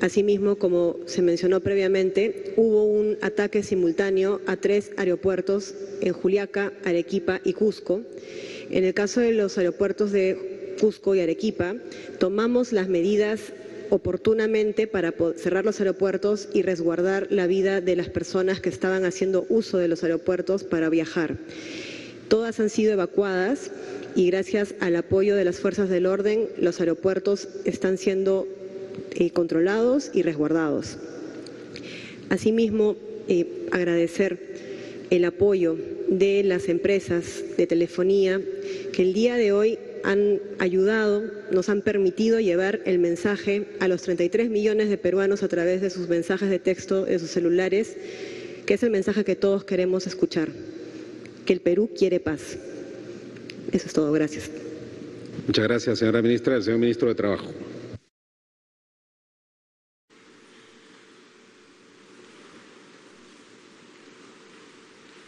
Asimismo, 0.00 0.54
como 0.54 0.98
se 1.06 1.22
mencionó 1.22 1.58
previamente, 1.58 2.54
hubo 2.56 2.84
un 2.84 3.18
ataque 3.22 3.64
simultáneo 3.64 4.40
a 4.46 4.54
tres 4.54 4.92
aeropuertos 4.96 5.74
en 6.00 6.12
Juliaca, 6.12 6.72
Arequipa 6.84 7.40
y 7.42 7.54
Cusco. 7.54 8.02
En 8.70 8.84
el 8.84 8.94
caso 8.94 9.20
de 9.20 9.32
los 9.32 9.58
aeropuertos 9.58 10.12
de 10.12 10.57
Cusco 10.80 11.14
y 11.14 11.20
Arequipa, 11.20 11.76
tomamos 12.18 12.72
las 12.72 12.88
medidas 12.88 13.40
oportunamente 13.90 14.86
para 14.86 15.14
cerrar 15.36 15.64
los 15.64 15.80
aeropuertos 15.80 16.48
y 16.52 16.62
resguardar 16.62 17.28
la 17.30 17.46
vida 17.46 17.80
de 17.80 17.96
las 17.96 18.08
personas 18.08 18.60
que 18.60 18.68
estaban 18.68 19.04
haciendo 19.04 19.46
uso 19.48 19.78
de 19.78 19.88
los 19.88 20.02
aeropuertos 20.04 20.64
para 20.64 20.88
viajar. 20.88 21.36
Todas 22.28 22.60
han 22.60 22.68
sido 22.68 22.92
evacuadas 22.92 23.70
y 24.14 24.26
gracias 24.26 24.74
al 24.80 24.96
apoyo 24.96 25.36
de 25.36 25.44
las 25.44 25.58
fuerzas 25.58 25.88
del 25.88 26.06
orden, 26.06 26.48
los 26.58 26.80
aeropuertos 26.80 27.48
están 27.64 27.96
siendo 27.96 28.46
eh, 29.12 29.30
controlados 29.30 30.10
y 30.12 30.22
resguardados. 30.22 30.98
Asimismo, 32.28 32.96
eh, 33.28 33.66
agradecer 33.70 34.38
el 35.10 35.24
apoyo 35.24 35.76
de 36.08 36.42
las 36.44 36.68
empresas 36.68 37.42
de 37.56 37.66
telefonía 37.66 38.40
que 38.92 39.02
el 39.02 39.14
día 39.14 39.36
de 39.36 39.52
hoy 39.52 39.78
han 40.04 40.40
ayudado, 40.58 41.24
nos 41.50 41.68
han 41.68 41.82
permitido 41.82 42.40
llevar 42.40 42.80
el 42.84 42.98
mensaje 42.98 43.66
a 43.80 43.88
los 43.88 44.02
33 44.02 44.50
millones 44.50 44.88
de 44.88 44.98
peruanos 44.98 45.42
a 45.42 45.48
través 45.48 45.80
de 45.80 45.90
sus 45.90 46.08
mensajes 46.08 46.50
de 46.50 46.58
texto, 46.58 47.04
de 47.04 47.18
sus 47.18 47.30
celulares, 47.30 47.96
que 48.66 48.74
es 48.74 48.82
el 48.82 48.90
mensaje 48.90 49.24
que 49.24 49.36
todos 49.36 49.64
queremos 49.64 50.06
escuchar, 50.06 50.48
que 51.46 51.52
el 51.52 51.60
Perú 51.60 51.90
quiere 51.96 52.20
paz. 52.20 52.58
Eso 53.72 53.86
es 53.86 53.92
todo, 53.92 54.12
gracias. 54.12 54.50
Muchas 55.46 55.64
gracias, 55.64 55.98
señora 55.98 56.22
ministra. 56.22 56.56
El 56.56 56.62
señor 56.62 56.78
ministro 56.78 57.08
de 57.08 57.14
Trabajo. 57.14 57.46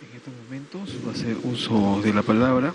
En 0.03 0.17
estos 0.17 0.35
momentos 0.45 0.97
va 1.07 1.11
a 1.11 1.15
hacer 1.15 1.37
uso 1.45 2.01
de 2.03 2.13
la 2.13 2.23
palabra 2.23 2.75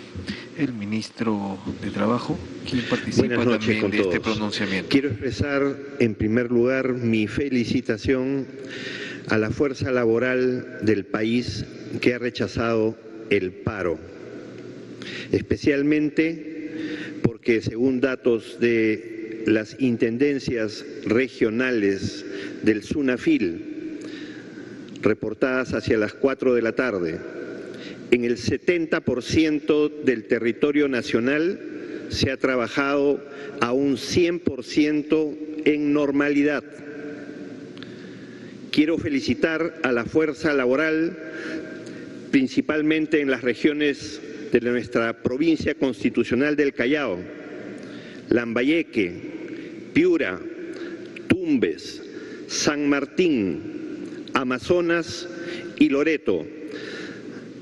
el 0.57 0.73
ministro 0.73 1.57
de 1.81 1.91
Trabajo, 1.91 2.37
quien 2.69 2.83
participa 2.89 3.43
también 3.43 3.91
de 3.91 3.99
este 3.99 4.19
pronunciamiento. 4.19 4.89
Quiero 4.89 5.09
expresar 5.09 5.75
en 5.99 6.15
primer 6.15 6.51
lugar 6.51 6.93
mi 6.93 7.27
felicitación 7.27 8.47
a 9.27 9.37
la 9.37 9.51
fuerza 9.51 9.91
laboral 9.91 10.79
del 10.81 11.05
país 11.05 11.65
que 11.99 12.13
ha 12.13 12.19
rechazado 12.19 12.97
el 13.29 13.51
paro, 13.51 13.99
especialmente 15.31 17.19
porque 17.21 17.61
según 17.61 17.99
datos 17.99 18.59
de 18.59 19.43
las 19.47 19.75
intendencias 19.79 20.85
regionales 21.05 22.25
del 22.63 22.83
SUNAFIL, 22.83 23.75
reportadas 25.01 25.73
hacia 25.73 25.97
las 25.97 26.13
4 26.13 26.55
de 26.55 26.61
la 26.61 26.71
tarde. 26.73 27.19
En 28.11 28.23
el 28.23 28.37
70% 28.37 30.03
del 30.03 30.25
territorio 30.25 30.87
nacional 30.87 31.59
se 32.09 32.31
ha 32.31 32.37
trabajado 32.37 33.23
a 33.61 33.71
un 33.71 33.97
100% 33.97 35.35
en 35.65 35.93
normalidad. 35.93 36.63
Quiero 38.71 38.97
felicitar 38.97 39.79
a 39.83 39.91
la 39.91 40.05
fuerza 40.05 40.53
laboral, 40.53 41.17
principalmente 42.31 43.21
en 43.21 43.31
las 43.31 43.41
regiones 43.41 44.21
de 44.51 44.61
nuestra 44.61 45.23
provincia 45.23 45.75
constitucional 45.75 46.55
del 46.55 46.73
Callao, 46.73 47.19
Lambayeque, 48.29 49.13
Piura, 49.93 50.39
Tumbes, 51.27 52.03
San 52.47 52.87
Martín, 52.87 53.61
Amazonas 54.33 55.27
y 55.79 55.89
Loreto, 55.89 56.45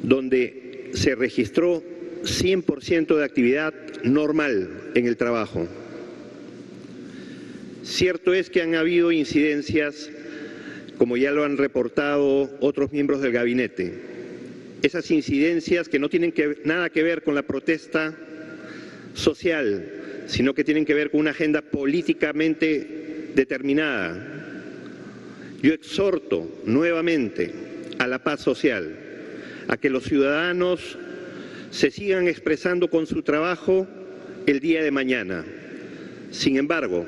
donde 0.03 0.91
se 0.93 1.15
registró 1.15 1.81
100% 2.23 3.17
de 3.17 3.23
actividad 3.23 3.73
normal 4.03 4.91
en 4.93 5.07
el 5.07 5.17
trabajo. 5.17 5.67
Cierto 7.83 8.33
es 8.33 8.49
que 8.49 8.61
han 8.61 8.75
habido 8.75 9.11
incidencias, 9.11 10.09
como 10.97 11.17
ya 11.17 11.31
lo 11.31 11.43
han 11.43 11.57
reportado 11.57 12.49
otros 12.61 12.91
miembros 12.91 13.21
del 13.21 13.31
gabinete. 13.31 13.93
Esas 14.81 15.09
incidencias 15.11 15.89
que 15.89 15.99
no 15.99 16.09
tienen 16.09 16.33
nada 16.65 16.89
que 16.89 17.03
ver 17.03 17.23
con 17.23 17.35
la 17.35 17.43
protesta 17.43 18.15
social, 19.13 19.91
sino 20.27 20.53
que 20.53 20.63
tienen 20.63 20.85
que 20.85 20.93
ver 20.93 21.11
con 21.11 21.21
una 21.21 21.31
agenda 21.31 21.61
políticamente 21.61 23.31
determinada, 23.35 24.33
yo 25.61 25.73
exhorto 25.73 26.61
nuevamente 26.65 27.51
a 27.97 28.07
la 28.07 28.21
paz 28.23 28.41
social, 28.41 29.12
a 29.67 29.78
que 29.78 29.89
los 29.89 30.04
ciudadanos 30.04 30.97
se 31.71 31.91
sigan 31.91 32.28
expresando 32.28 32.89
con 32.89 33.08
su 33.08 33.23
trabajo 33.23 33.88
el 34.45 34.60
día 34.60 34.84
de 34.84 34.91
mañana. 34.91 35.45
Sin 36.32 36.58
embargo, 36.58 37.06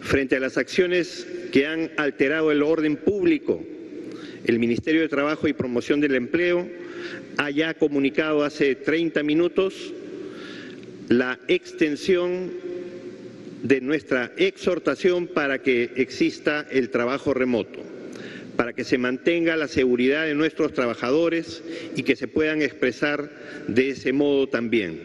frente 0.00 0.36
a 0.36 0.40
las 0.40 0.56
acciones 0.56 1.26
que 1.52 1.66
han 1.66 1.90
alterado 1.96 2.50
el 2.50 2.62
orden 2.62 2.96
público, 2.96 3.62
el 4.44 4.58
Ministerio 4.58 5.00
de 5.00 5.08
Trabajo 5.08 5.48
y 5.48 5.52
Promoción 5.52 6.00
del 6.00 6.14
Empleo 6.14 6.68
ha 7.36 7.50
ya 7.50 7.74
comunicado 7.74 8.44
hace 8.44 8.74
30 8.74 9.22
minutos 9.22 9.92
la 11.08 11.38
extensión 11.48 12.50
de 13.62 13.80
nuestra 13.80 14.32
exhortación 14.36 15.26
para 15.26 15.62
que 15.62 15.92
exista 15.96 16.66
el 16.70 16.90
trabajo 16.90 17.32
remoto, 17.32 17.80
para 18.56 18.72
que 18.72 18.84
se 18.84 18.98
mantenga 18.98 19.56
la 19.56 19.68
seguridad 19.68 20.26
de 20.26 20.34
nuestros 20.34 20.72
trabajadores 20.72 21.62
y 21.96 22.02
que 22.02 22.16
se 22.16 22.28
puedan 22.28 22.62
expresar 22.62 23.30
de 23.68 23.90
ese 23.90 24.12
modo 24.12 24.48
también. 24.48 25.00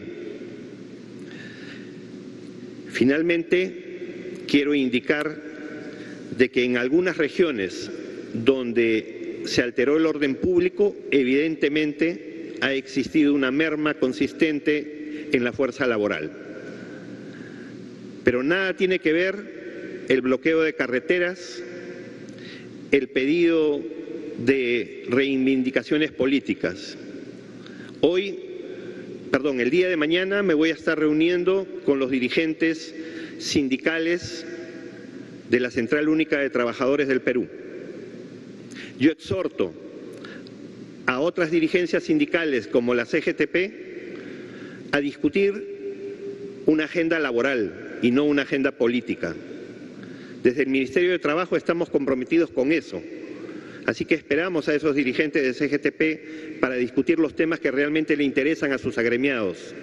Finalmente, 2.90 4.42
quiero 4.46 4.74
indicar 4.74 5.36
de 6.36 6.50
que 6.50 6.64
en 6.64 6.76
algunas 6.76 7.16
regiones 7.16 7.90
donde 8.32 9.42
se 9.46 9.62
alteró 9.62 9.96
el 9.96 10.06
orden 10.06 10.36
público, 10.36 10.96
evidentemente 11.10 12.56
ha 12.60 12.72
existido 12.74 13.34
una 13.34 13.50
merma 13.50 13.94
consistente 13.94 15.28
en 15.32 15.44
la 15.44 15.52
fuerza 15.52 15.86
laboral. 15.86 16.30
Pero 18.24 18.42
nada 18.42 18.76
tiene 18.76 18.98
que 18.98 19.12
ver 19.12 20.04
el 20.08 20.20
bloqueo 20.20 20.62
de 20.62 20.74
carreteras, 20.74 21.62
el 22.90 23.08
pedido 23.08 23.80
de 24.38 25.04
reivindicaciones 25.08 26.12
políticas. 26.12 26.96
Hoy, 28.00 28.38
perdón, 29.30 29.60
el 29.60 29.70
día 29.70 29.88
de 29.88 29.96
mañana 29.96 30.42
me 30.42 30.54
voy 30.54 30.70
a 30.70 30.74
estar 30.74 30.98
reuniendo 30.98 31.66
con 31.84 31.98
los 31.98 32.10
dirigentes 32.10 32.94
sindicales 33.38 34.46
de 35.48 35.60
la 35.60 35.70
Central 35.70 36.08
Única 36.08 36.38
de 36.38 36.50
Trabajadores 36.50 37.08
del 37.08 37.20
Perú. 37.20 37.48
Yo 38.98 39.10
exhorto 39.10 39.72
a 41.06 41.20
otras 41.20 41.50
dirigencias 41.50 42.04
sindicales 42.04 42.66
como 42.66 42.94
la 42.94 43.04
CGTP 43.04 44.92
a 44.92 45.00
discutir 45.00 46.62
una 46.66 46.84
agenda 46.84 47.18
laboral, 47.18 47.88
y 48.02 48.10
no 48.10 48.24
una 48.24 48.42
agenda 48.42 48.72
política. 48.72 49.34
Desde 50.42 50.62
el 50.62 50.68
Ministerio 50.68 51.10
de 51.10 51.18
Trabajo 51.18 51.56
estamos 51.56 51.90
comprometidos 51.90 52.50
con 52.50 52.72
eso. 52.72 53.02
Así 53.86 54.04
que 54.04 54.14
esperamos 54.14 54.68
a 54.68 54.74
esos 54.74 54.94
dirigentes 54.94 55.42
de 55.42 55.68
CGTP 55.68 56.60
para 56.60 56.76
discutir 56.76 57.18
los 57.18 57.34
temas 57.34 57.60
que 57.60 57.70
realmente 57.70 58.16
le 58.16 58.24
interesan 58.24 58.72
a 58.72 58.78
sus 58.78 58.98
agremiados. 58.98 59.74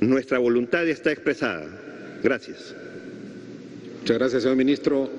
Nuestra 0.00 0.38
voluntad 0.38 0.86
está 0.88 1.12
expresada. 1.12 1.66
Gracias. 2.22 2.74
Muchas 4.00 4.18
gracias, 4.18 4.42
señor 4.42 4.56
ministro. 4.56 5.10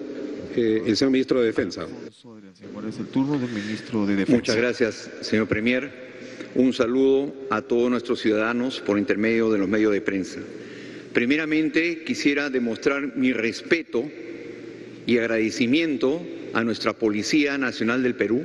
Eh, 0.56 0.84
el 0.86 0.98
señor 0.98 1.12
ministro 1.12 1.40
de 1.40 1.48
Defensa. 1.48 1.88
Es 2.90 3.00
el 3.00 3.08
turno 3.08 3.40
del 3.40 3.50
ministro 3.50 4.06
de 4.06 4.16
Defensa. 4.16 4.36
Muchas 4.36 4.56
gracias, 4.58 5.10
señor 5.22 5.48
Premier. 5.48 5.90
un 6.56 6.74
saludo 6.74 7.34
a 7.50 7.62
todos 7.62 7.90
nuestros 7.90 8.20
ciudadanos 8.20 8.82
por 8.82 9.00
intermedio 9.00 9.50
de 9.52 9.58
los 9.58 9.68
medios 9.68 9.92
de 9.94 10.02
prensa. 10.02 10.40
Primeramente, 11.14 12.04
quisiera 12.04 12.50
demostrar 12.50 13.16
mi 13.16 13.34
respeto 13.34 14.10
y 15.06 15.18
agradecimiento 15.20 16.26
a 16.54 16.64
nuestra 16.64 16.94
Policía 16.94 17.56
Nacional 17.60 18.02
del 18.02 18.16
Perú 18.16 18.44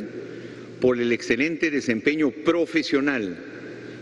por 0.79 1.01
el 1.01 1.11
excelente 1.13 1.71
desempeño 1.71 2.31
profesional 2.31 3.39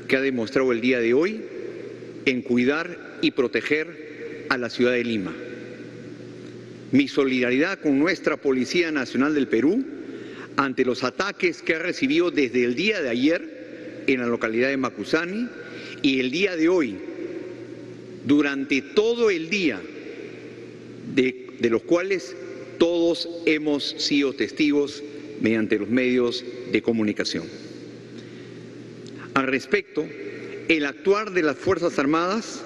que 0.08 0.16
ha 0.16 0.20
demostrado 0.20 0.72
el 0.72 0.80
día 0.80 0.98
de 0.98 1.14
hoy 1.14 1.42
en 2.24 2.42
cuidar 2.42 3.18
y 3.22 3.30
proteger 3.30 4.46
a 4.48 4.58
la 4.58 4.68
ciudad 4.68 4.92
de 4.92 5.04
Lima. 5.04 5.32
Mi 6.90 7.06
solidaridad 7.06 7.78
con 7.78 8.00
nuestra 8.00 8.36
Policía 8.36 8.90
Nacional 8.90 9.34
del 9.34 9.46
Perú 9.46 9.84
ante 10.56 10.84
los 10.84 11.04
ataques 11.04 11.62
que 11.62 11.76
ha 11.76 11.78
recibido 11.78 12.32
desde 12.32 12.64
el 12.64 12.74
día 12.74 13.00
de 13.00 13.10
ayer 13.10 14.04
en 14.08 14.20
la 14.20 14.26
localidad 14.26 14.68
de 14.68 14.76
Macusani 14.76 15.48
y 16.02 16.18
el 16.18 16.32
día 16.32 16.56
de 16.56 16.68
hoy, 16.68 16.96
durante 18.26 18.82
todo 18.82 19.30
el 19.30 19.48
día, 19.48 19.80
de, 21.14 21.46
los 21.70 21.82
cuales 21.82 22.36
todos 22.78 23.28
hemos 23.46 23.84
sido 23.98 24.32
testigos 24.32 25.02
mediante 25.40 25.78
los 25.78 25.88
medios 25.88 26.44
de 26.72 26.82
comunicación. 26.82 27.44
Al 29.34 29.46
respecto, 29.46 30.04
el 30.68 30.84
actuar 30.84 31.30
de 31.30 31.42
las 31.42 31.56
Fuerzas 31.56 31.98
Armadas 31.98 32.62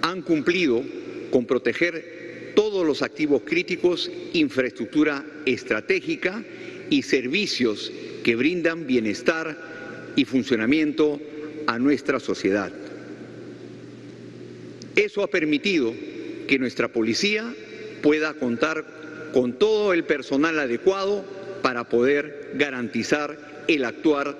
han 0.00 0.22
cumplido 0.22 0.82
con 1.30 1.46
proteger 1.46 2.52
todos 2.54 2.86
los 2.86 3.02
activos 3.02 3.42
críticos, 3.44 4.10
infraestructura 4.32 5.24
estratégica 5.44 6.42
y 6.88 7.02
servicios 7.02 7.92
que 8.22 8.36
brindan 8.36 8.86
bienestar 8.86 10.12
y 10.16 10.24
funcionamiento 10.24 11.20
a 11.66 11.78
nuestra 11.78 12.20
sociedad. 12.20 12.72
Eso 14.96 15.22
ha 15.22 15.28
permitido 15.28 15.92
que 16.46 16.58
nuestra 16.58 16.88
policía 16.88 17.52
pueda 18.02 18.34
contar 18.34 18.84
con 19.32 19.58
todo 19.58 19.92
el 19.92 20.04
personal 20.04 20.58
adecuado 20.58 21.24
para 21.62 21.88
poder 21.88 22.52
garantizar 22.54 23.64
el 23.66 23.84
actuar 23.84 24.36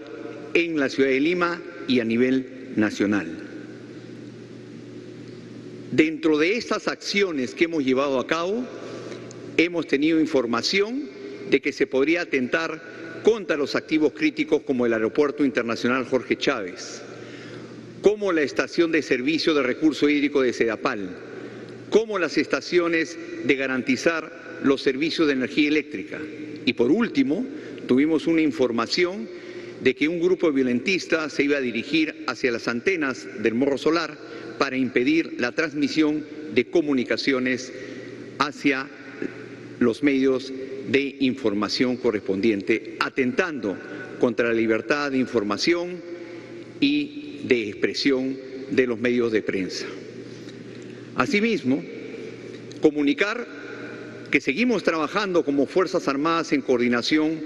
en 0.55 0.79
la 0.79 0.89
ciudad 0.89 1.11
de 1.11 1.21
Lima 1.21 1.61
y 1.89 2.01
a 2.01 2.05
nivel 2.05 2.73
nacional. 2.77 3.27
Dentro 5.91 6.39
de 6.39 6.57
estas 6.57 6.89
acciones 6.89 7.55
que 7.55 7.65
hemos 7.65 7.85
llevado 7.85 8.19
a 8.19 8.27
cabo, 8.27 8.65
hemos 9.57 9.87
tenido 9.87 10.21
información 10.21 11.09
de 11.51 11.61
que 11.61 11.73
se 11.73 11.87
podría 11.87 12.23
atentar 12.23 12.83
contra 13.23 13.57
los 13.57 13.75
activos 13.75 14.13
críticos 14.13 14.63
como 14.63 14.87
el 14.87 14.93
Aeropuerto 14.93 15.45
Internacional 15.45 16.05
Jorge 16.05 16.37
Chávez, 16.37 17.03
como 18.05 18.33
la 18.33 18.43
estación 18.43 18.93
de 18.93 19.01
servicio 19.01 19.55
de 19.55 19.63
recurso 19.63 20.11
hídrico 20.11 20.43
de 20.43 20.53
Sedapal, 20.53 21.09
como 21.89 22.19
las 22.19 22.37
estaciones 22.37 23.17
de 23.45 23.55
garantizar 23.57 24.61
los 24.63 24.83
servicios 24.83 25.27
de 25.27 25.33
energía 25.33 25.69
eléctrica. 25.69 26.21
Y 26.67 26.75
por 26.75 26.91
último, 26.91 27.47
tuvimos 27.89 28.27
una 28.27 28.43
información 28.43 29.27
de 29.81 29.95
que 29.95 30.07
un 30.07 30.21
grupo 30.21 30.53
violentista 30.53 31.31
se 31.31 31.45
iba 31.45 31.57
a 31.57 31.63
dirigir 31.63 32.25
hacia 32.27 32.53
las 32.53 32.69
antenas 32.69 33.27
del 33.43 33.55
morro 33.55 33.79
solar 33.79 34.19
para 34.59 34.77
impedir 34.77 35.37
la 35.39 35.53
transmisión 35.53 36.27
de 36.55 36.67
comunicaciones 36.67 37.73
hacia 38.39 38.87
los 39.81 40.03
medios 40.03 40.53
de 40.89 41.17
información 41.21 41.97
correspondiente, 41.97 42.99
atentando 43.01 43.79
contra 44.21 44.49
la 44.49 44.55
libertad 44.55 45.11
de 45.11 45.17
información 45.17 46.03
y 46.81 47.24
de 47.45 47.69
expresión 47.69 48.37
de 48.71 48.87
los 48.87 48.99
medios 48.99 49.33
de 49.33 49.43
prensa. 49.43 49.87
Asimismo, 51.17 51.83
comunicar 52.81 53.47
que 54.31 54.41
seguimos 54.41 54.83
trabajando 54.83 55.45
como 55.45 55.67
Fuerzas 55.67 56.09
Armadas 56.09 56.53
en 56.53 56.63
coordinación 56.63 57.41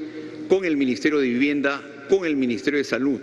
con 0.49 0.65
el 0.65 0.77
Ministerio 0.77 1.19
de 1.19 1.29
Vivienda, 1.29 2.07
con 2.09 2.25
el 2.25 2.37
Ministerio 2.37 2.79
de 2.79 2.85
Salud. 2.85 3.21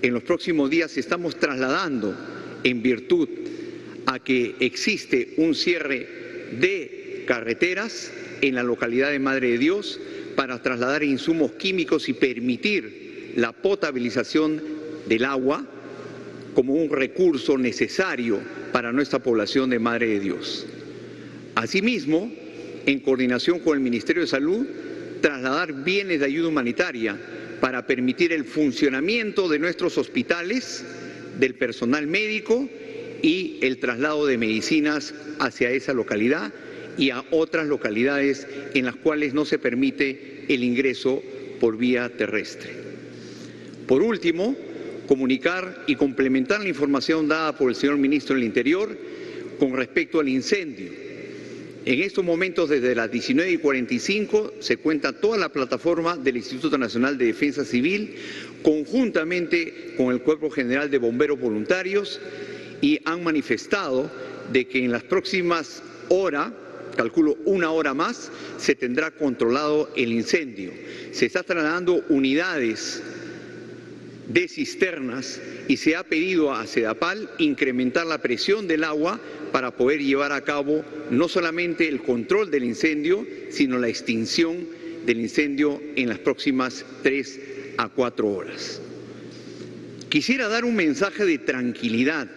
En 0.00 0.14
los 0.14 0.22
próximos 0.22 0.70
días 0.70 0.96
estamos 0.96 1.36
trasladando 1.36 2.16
en 2.64 2.82
virtud 2.82 3.28
a 4.06 4.18
que 4.20 4.54
existe 4.60 5.34
un 5.36 5.54
cierre 5.54 6.06
de 6.58 7.24
carreteras 7.26 8.10
en 8.40 8.54
la 8.54 8.62
localidad 8.62 9.10
de 9.10 9.18
Madre 9.18 9.50
de 9.50 9.58
Dios 9.58 10.00
para 10.34 10.62
trasladar 10.62 11.02
insumos 11.02 11.52
químicos 11.52 12.08
y 12.08 12.14
permitir 12.14 13.32
la 13.36 13.52
potabilización 13.52 14.62
del 15.08 15.24
agua 15.24 15.66
como 16.58 16.74
un 16.74 16.90
recurso 16.90 17.56
necesario 17.56 18.40
para 18.72 18.90
nuestra 18.90 19.20
población 19.20 19.70
de 19.70 19.78
Madre 19.78 20.08
de 20.08 20.18
Dios. 20.18 20.66
Asimismo, 21.54 22.32
en 22.84 22.98
coordinación 22.98 23.60
con 23.60 23.78
el 23.78 23.84
Ministerio 23.84 24.22
de 24.22 24.26
Salud, 24.26 24.66
trasladar 25.20 25.84
bienes 25.84 26.18
de 26.18 26.26
ayuda 26.26 26.48
humanitaria 26.48 27.16
para 27.60 27.86
permitir 27.86 28.32
el 28.32 28.44
funcionamiento 28.44 29.48
de 29.48 29.60
nuestros 29.60 29.98
hospitales, 29.98 30.84
del 31.38 31.54
personal 31.54 32.08
médico 32.08 32.68
y 33.22 33.60
el 33.62 33.78
traslado 33.78 34.26
de 34.26 34.36
medicinas 34.36 35.14
hacia 35.38 35.70
esa 35.70 35.92
localidad 35.92 36.52
y 36.98 37.10
a 37.10 37.22
otras 37.30 37.68
localidades 37.68 38.48
en 38.74 38.84
las 38.84 38.96
cuales 38.96 39.32
no 39.32 39.44
se 39.44 39.60
permite 39.60 40.44
el 40.48 40.64
ingreso 40.64 41.22
por 41.60 41.76
vía 41.76 42.08
terrestre. 42.08 42.70
Por 43.86 44.02
último, 44.02 44.56
comunicar 45.08 45.84
y 45.86 45.96
complementar 45.96 46.60
la 46.60 46.68
información 46.68 47.26
dada 47.26 47.56
por 47.56 47.70
el 47.70 47.74
señor 47.74 47.96
ministro 47.96 48.36
del 48.36 48.44
Interior 48.44 48.96
con 49.58 49.72
respecto 49.72 50.20
al 50.20 50.28
incendio. 50.28 50.92
En 51.86 52.02
estos 52.02 52.22
momentos, 52.22 52.68
desde 52.68 52.94
las 52.94 53.10
19 53.10 53.50
y 53.50 53.56
45, 53.56 54.52
se 54.60 54.76
cuenta 54.76 55.18
toda 55.18 55.38
la 55.38 55.48
plataforma 55.48 56.18
del 56.18 56.36
Instituto 56.36 56.76
Nacional 56.76 57.16
de 57.16 57.24
Defensa 57.24 57.64
Civil, 57.64 58.14
conjuntamente 58.62 59.94
con 59.96 60.12
el 60.12 60.20
Cuerpo 60.20 60.50
General 60.50 60.90
de 60.90 60.98
Bomberos 60.98 61.40
Voluntarios, 61.40 62.20
y 62.82 63.00
han 63.06 63.24
manifestado 63.24 64.10
de 64.52 64.66
que 64.66 64.84
en 64.84 64.92
las 64.92 65.02
próximas 65.02 65.82
horas 66.10 66.52
calculo 66.98 67.38
una 67.44 67.70
hora 67.70 67.94
más, 67.94 68.30
se 68.58 68.74
tendrá 68.74 69.12
controlado 69.12 69.88
el 69.96 70.12
incendio. 70.12 70.72
Se 71.12 71.26
está 71.26 71.44
trasladando 71.44 72.04
unidades 72.08 73.02
de 74.28 74.46
cisternas 74.46 75.40
y 75.68 75.78
se 75.78 75.96
ha 75.96 76.04
pedido 76.04 76.52
a 76.52 76.66
Sedapal 76.66 77.30
incrementar 77.38 78.06
la 78.06 78.18
presión 78.18 78.68
del 78.68 78.84
agua 78.84 79.20
para 79.52 79.74
poder 79.76 80.02
llevar 80.02 80.32
a 80.32 80.44
cabo 80.44 80.84
no 81.10 81.28
solamente 81.28 81.88
el 81.88 82.02
control 82.02 82.50
del 82.50 82.64
incendio, 82.64 83.26
sino 83.50 83.78
la 83.78 83.88
extinción 83.88 84.66
del 85.06 85.20
incendio 85.20 85.80
en 85.96 86.10
las 86.10 86.18
próximas 86.18 86.84
tres 87.02 87.40
a 87.78 87.88
cuatro 87.88 88.28
horas. 88.28 88.82
Quisiera 90.10 90.48
dar 90.48 90.64
un 90.64 90.76
mensaje 90.76 91.24
de 91.24 91.38
tranquilidad 91.38 92.30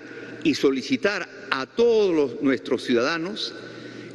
y 0.43 0.56
solicitar 0.56 1.27
a 1.51 1.65
todos 1.65 2.41
nuestros 2.41 2.84
ciudadanos 2.84 3.54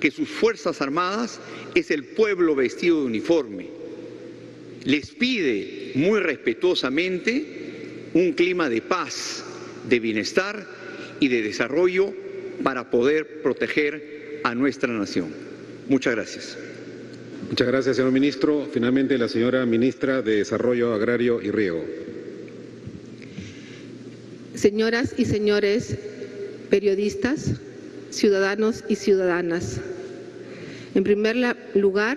que 0.00 0.10
sus 0.10 0.28
Fuerzas 0.28 0.80
Armadas 0.80 1.40
es 1.74 1.90
el 1.90 2.04
pueblo 2.04 2.54
vestido 2.54 3.00
de 3.00 3.06
uniforme. 3.06 3.68
Les 4.84 5.10
pide 5.10 5.92
muy 5.94 6.20
respetuosamente 6.20 7.55
un 8.16 8.32
clima 8.32 8.70
de 8.70 8.80
paz, 8.80 9.44
de 9.86 10.00
bienestar 10.00 10.66
y 11.20 11.28
de 11.28 11.42
desarrollo 11.42 12.14
para 12.62 12.90
poder 12.90 13.42
proteger 13.42 14.40
a 14.42 14.54
nuestra 14.54 14.90
nación. 14.90 15.28
Muchas 15.86 16.14
gracias. 16.14 16.58
Muchas 17.50 17.66
gracias, 17.66 17.96
señor 17.96 18.12
ministro. 18.12 18.66
Finalmente, 18.72 19.18
la 19.18 19.28
señora 19.28 19.66
ministra 19.66 20.22
de 20.22 20.36
Desarrollo 20.36 20.94
Agrario 20.94 21.42
y 21.42 21.50
Riego. 21.50 21.84
Señoras 24.54 25.14
y 25.18 25.26
señores 25.26 25.98
periodistas, 26.70 27.52
ciudadanos 28.08 28.82
y 28.88 28.94
ciudadanas. 28.94 29.78
En 30.94 31.04
primer 31.04 31.36
lugar, 31.74 32.16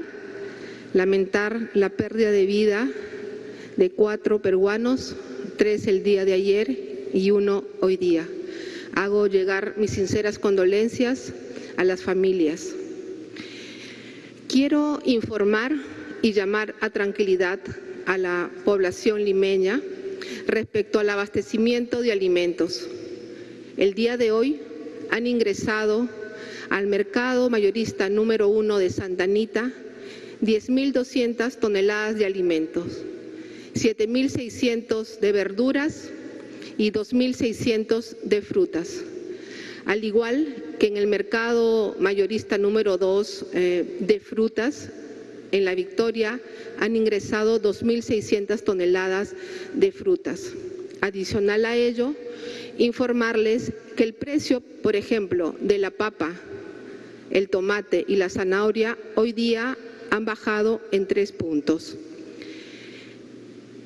lamentar 0.93 1.69
la 1.73 1.89
pérdida 1.89 2.31
de 2.31 2.45
vida 2.45 2.87
de 3.75 3.91
cuatro 3.91 4.41
peruanos, 4.41 5.17
tres 5.59 5.87
el 5.87 6.03
día 6.03 6.23
de 6.23 6.31
ayer 6.31 7.09
y 7.13 7.31
uno 7.31 7.65
hoy 7.81 7.97
día. 7.97 8.25
Hago 8.95 9.27
llegar 9.27 9.73
mis 9.75 9.91
sinceras 9.91 10.39
condolencias 10.39 11.33
a 11.75 11.83
las 11.83 12.01
familias. 12.01 12.73
Quiero 14.47 15.01
informar 15.03 15.73
y 16.21 16.31
llamar 16.31 16.75
a 16.79 16.89
tranquilidad 16.89 17.59
a 18.05 18.17
la 18.17 18.49
población 18.63 19.25
limeña 19.25 19.81
respecto 20.47 20.97
al 20.97 21.09
abastecimiento 21.09 22.01
de 22.01 22.13
alimentos. 22.13 22.87
El 23.75 23.93
día 23.95 24.15
de 24.15 24.31
hoy 24.31 24.61
han 25.11 25.27
ingresado 25.27 26.07
al 26.69 26.87
mercado 26.87 27.49
mayorista 27.49 28.07
número 28.07 28.47
uno 28.47 28.77
de 28.77 28.89
Santa 28.89 29.25
Anita 29.25 29.73
10.200 30.41 31.57
toneladas 31.57 32.17
de 32.17 32.25
alimentos, 32.25 33.03
7.600 33.73 35.19
de 35.19 35.31
verduras 35.31 36.09
y 36.77 36.91
2.600 36.91 38.17
de 38.23 38.41
frutas. 38.41 39.03
Al 39.85 40.03
igual 40.03 40.75
que 40.79 40.87
en 40.87 40.97
el 40.97 41.07
mercado 41.07 41.95
mayorista 41.99 42.57
número 42.57 42.97
2 42.97 43.45
eh, 43.53 43.97
de 43.99 44.19
frutas, 44.19 44.89
en 45.51 45.65
La 45.65 45.75
Victoria 45.75 46.39
han 46.79 46.95
ingresado 46.95 47.61
2.600 47.61 48.63
toneladas 48.63 49.35
de 49.73 49.91
frutas. 49.91 50.53
Adicional 51.01 51.65
a 51.65 51.75
ello, 51.75 52.13
informarles 52.77 53.73
que 53.95 54.03
el 54.03 54.13
precio, 54.13 54.61
por 54.61 54.95
ejemplo, 54.95 55.55
de 55.59 55.77
la 55.77 55.91
papa, 55.91 56.33
el 57.31 57.49
tomate 57.49 58.05
y 58.07 58.15
la 58.15 58.29
zanahoria 58.29 58.97
hoy 59.15 59.33
día 59.33 59.77
han 60.09 60.25
bajado 60.25 60.81
en 60.91 61.07
tres 61.07 61.31
puntos. 61.31 61.97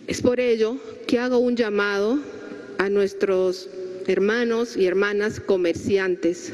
Es 0.07 0.21
por 0.21 0.39
ello 0.39 0.77
que 1.07 1.17
hago 1.17 1.37
un 1.37 1.55
llamado 1.55 2.19
a 2.77 2.89
nuestros 2.89 3.69
hermanos 4.07 4.75
y 4.75 4.85
hermanas 4.85 5.39
comerciantes 5.39 6.51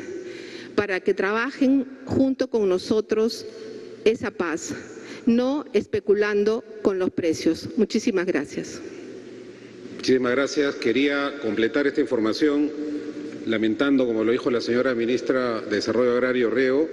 para 0.75 0.99
que 0.99 1.15
trabajen 1.15 1.87
junto 2.05 2.49
con 2.49 2.69
nosotros 2.69 3.45
esa 4.05 4.29
paz, 4.29 4.73
no 5.25 5.65
especulando 5.73 6.63
con 6.83 6.99
los 6.99 7.09
precios. 7.09 7.69
Muchísimas 7.75 8.27
gracias. 8.27 8.79
Muchísimas 9.95 10.31
gracias. 10.31 10.75
Quería 10.75 11.33
completar 11.41 11.87
esta 11.87 12.01
información 12.01 12.71
lamentando, 13.47 14.05
como 14.05 14.23
lo 14.23 14.31
dijo 14.31 14.51
la 14.51 14.61
señora 14.61 14.93
ministra 14.93 15.59
de 15.61 15.77
Desarrollo 15.77 16.11
Agrario 16.11 16.51
Reo, 16.51 16.87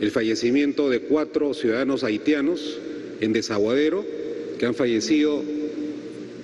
el 0.00 0.10
fallecimiento 0.10 0.90
de 0.90 1.00
cuatro 1.00 1.54
ciudadanos 1.54 2.04
haitianos 2.04 2.78
en 3.20 3.32
Desaguadero 3.32 4.04
que 4.58 4.66
han 4.66 4.74
fallecido 4.74 5.42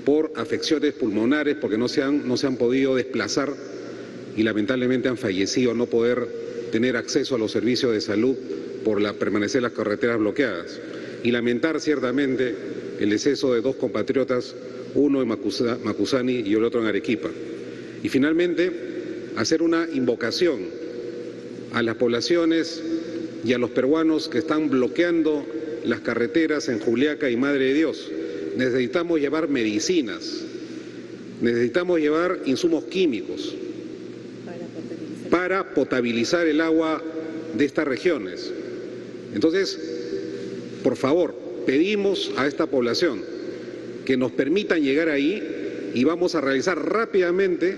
por 0.04 0.32
afecciones 0.36 0.94
pulmonares 0.94 1.56
porque 1.60 1.78
no 1.78 1.88
se 1.88 2.02
han, 2.02 2.26
no 2.26 2.36
se 2.36 2.46
han 2.46 2.56
podido 2.56 2.96
desplazar 2.96 3.52
y 4.36 4.42
lamentablemente 4.42 5.08
han 5.08 5.16
fallecido 5.16 5.74
no 5.74 5.86
poder 5.86 6.26
tener 6.72 6.96
acceso 6.96 7.34
a 7.34 7.38
los 7.38 7.52
servicios 7.52 7.92
de 7.92 8.00
salud 8.00 8.34
por 8.84 9.00
la 9.00 9.12
permanecer 9.12 9.62
las 9.62 9.72
carreteras 9.72 10.18
bloqueadas. 10.18 10.80
Y 11.22 11.30
lamentar 11.30 11.80
ciertamente 11.80 12.54
el 12.98 13.10
deceso 13.10 13.54
de 13.54 13.60
dos 13.60 13.76
compatriotas, 13.76 14.56
uno 14.94 15.22
en 15.22 15.28
Macusani 15.28 16.40
y 16.40 16.54
el 16.54 16.64
otro 16.64 16.80
en 16.80 16.86
Arequipa. 16.86 17.28
Y 18.02 18.08
finalmente, 18.08 18.72
hacer 19.36 19.62
una 19.62 19.86
invocación 19.92 20.60
a 21.72 21.82
las 21.82 21.94
poblaciones 21.96 22.82
y 23.44 23.52
a 23.52 23.58
los 23.58 23.70
peruanos 23.70 24.28
que 24.28 24.38
están 24.38 24.68
bloqueando 24.68 25.46
las 25.84 26.00
carreteras 26.00 26.68
en 26.68 26.80
Juliaca 26.80 27.30
y 27.30 27.36
Madre 27.36 27.66
de 27.66 27.74
Dios 27.74 28.10
necesitamos 28.56 29.20
llevar 29.20 29.48
medicinas, 29.48 30.42
necesitamos 31.40 32.00
llevar 32.00 32.40
insumos 32.46 32.84
químicos 32.84 33.54
para 35.30 35.74
potabilizar 35.74 36.46
el 36.46 36.60
agua 36.60 37.02
de 37.56 37.64
estas 37.64 37.86
regiones. 37.86 38.52
Entonces, 39.34 39.78
por 40.82 40.96
favor, 40.96 41.34
pedimos 41.66 42.30
a 42.36 42.46
esta 42.46 42.66
población 42.66 43.22
que 44.04 44.16
nos 44.16 44.32
permitan 44.32 44.82
llegar 44.82 45.08
ahí 45.08 45.90
y 45.94 46.04
vamos 46.04 46.34
a 46.34 46.40
realizar 46.40 46.78
rápidamente 46.78 47.76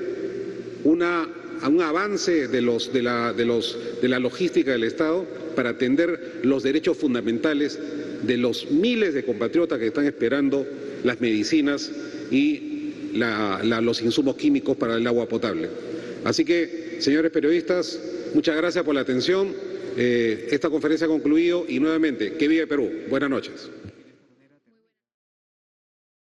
una, 0.84 1.28
un 1.66 1.80
avance 1.82 2.48
de, 2.48 2.60
los, 2.60 2.92
de, 2.92 3.02
la, 3.02 3.32
de, 3.32 3.44
los, 3.44 3.78
de 4.00 4.08
la 4.08 4.18
logística 4.18 4.72
del 4.72 4.84
Estado 4.84 5.26
para 5.54 5.70
atender 5.70 6.40
los 6.42 6.62
derechos 6.62 6.96
fundamentales 6.96 7.78
de 8.26 8.36
los 8.36 8.70
miles 8.70 9.14
de 9.14 9.24
compatriotas 9.24 9.78
que 9.78 9.88
están 9.88 10.06
esperando 10.06 10.66
las 11.02 11.20
medicinas 11.20 11.90
y 12.30 12.92
los 13.14 14.02
insumos 14.02 14.36
químicos 14.36 14.76
para 14.76 14.96
el 14.96 15.06
agua 15.06 15.28
potable. 15.28 15.68
Así 16.24 16.44
que, 16.44 16.96
señores 16.98 17.30
periodistas, 17.30 17.98
muchas 18.34 18.56
gracias 18.56 18.84
por 18.84 18.94
la 18.94 19.02
atención. 19.02 19.52
Eh, 19.96 20.48
esta 20.50 20.70
conferencia 20.70 21.06
ha 21.06 21.08
concluido 21.08 21.64
y 21.68 21.78
nuevamente, 21.78 22.32
que 22.34 22.48
vive 22.48 22.66
Perú. 22.66 22.90
Buenas 23.08 23.30
noches. 23.30 23.70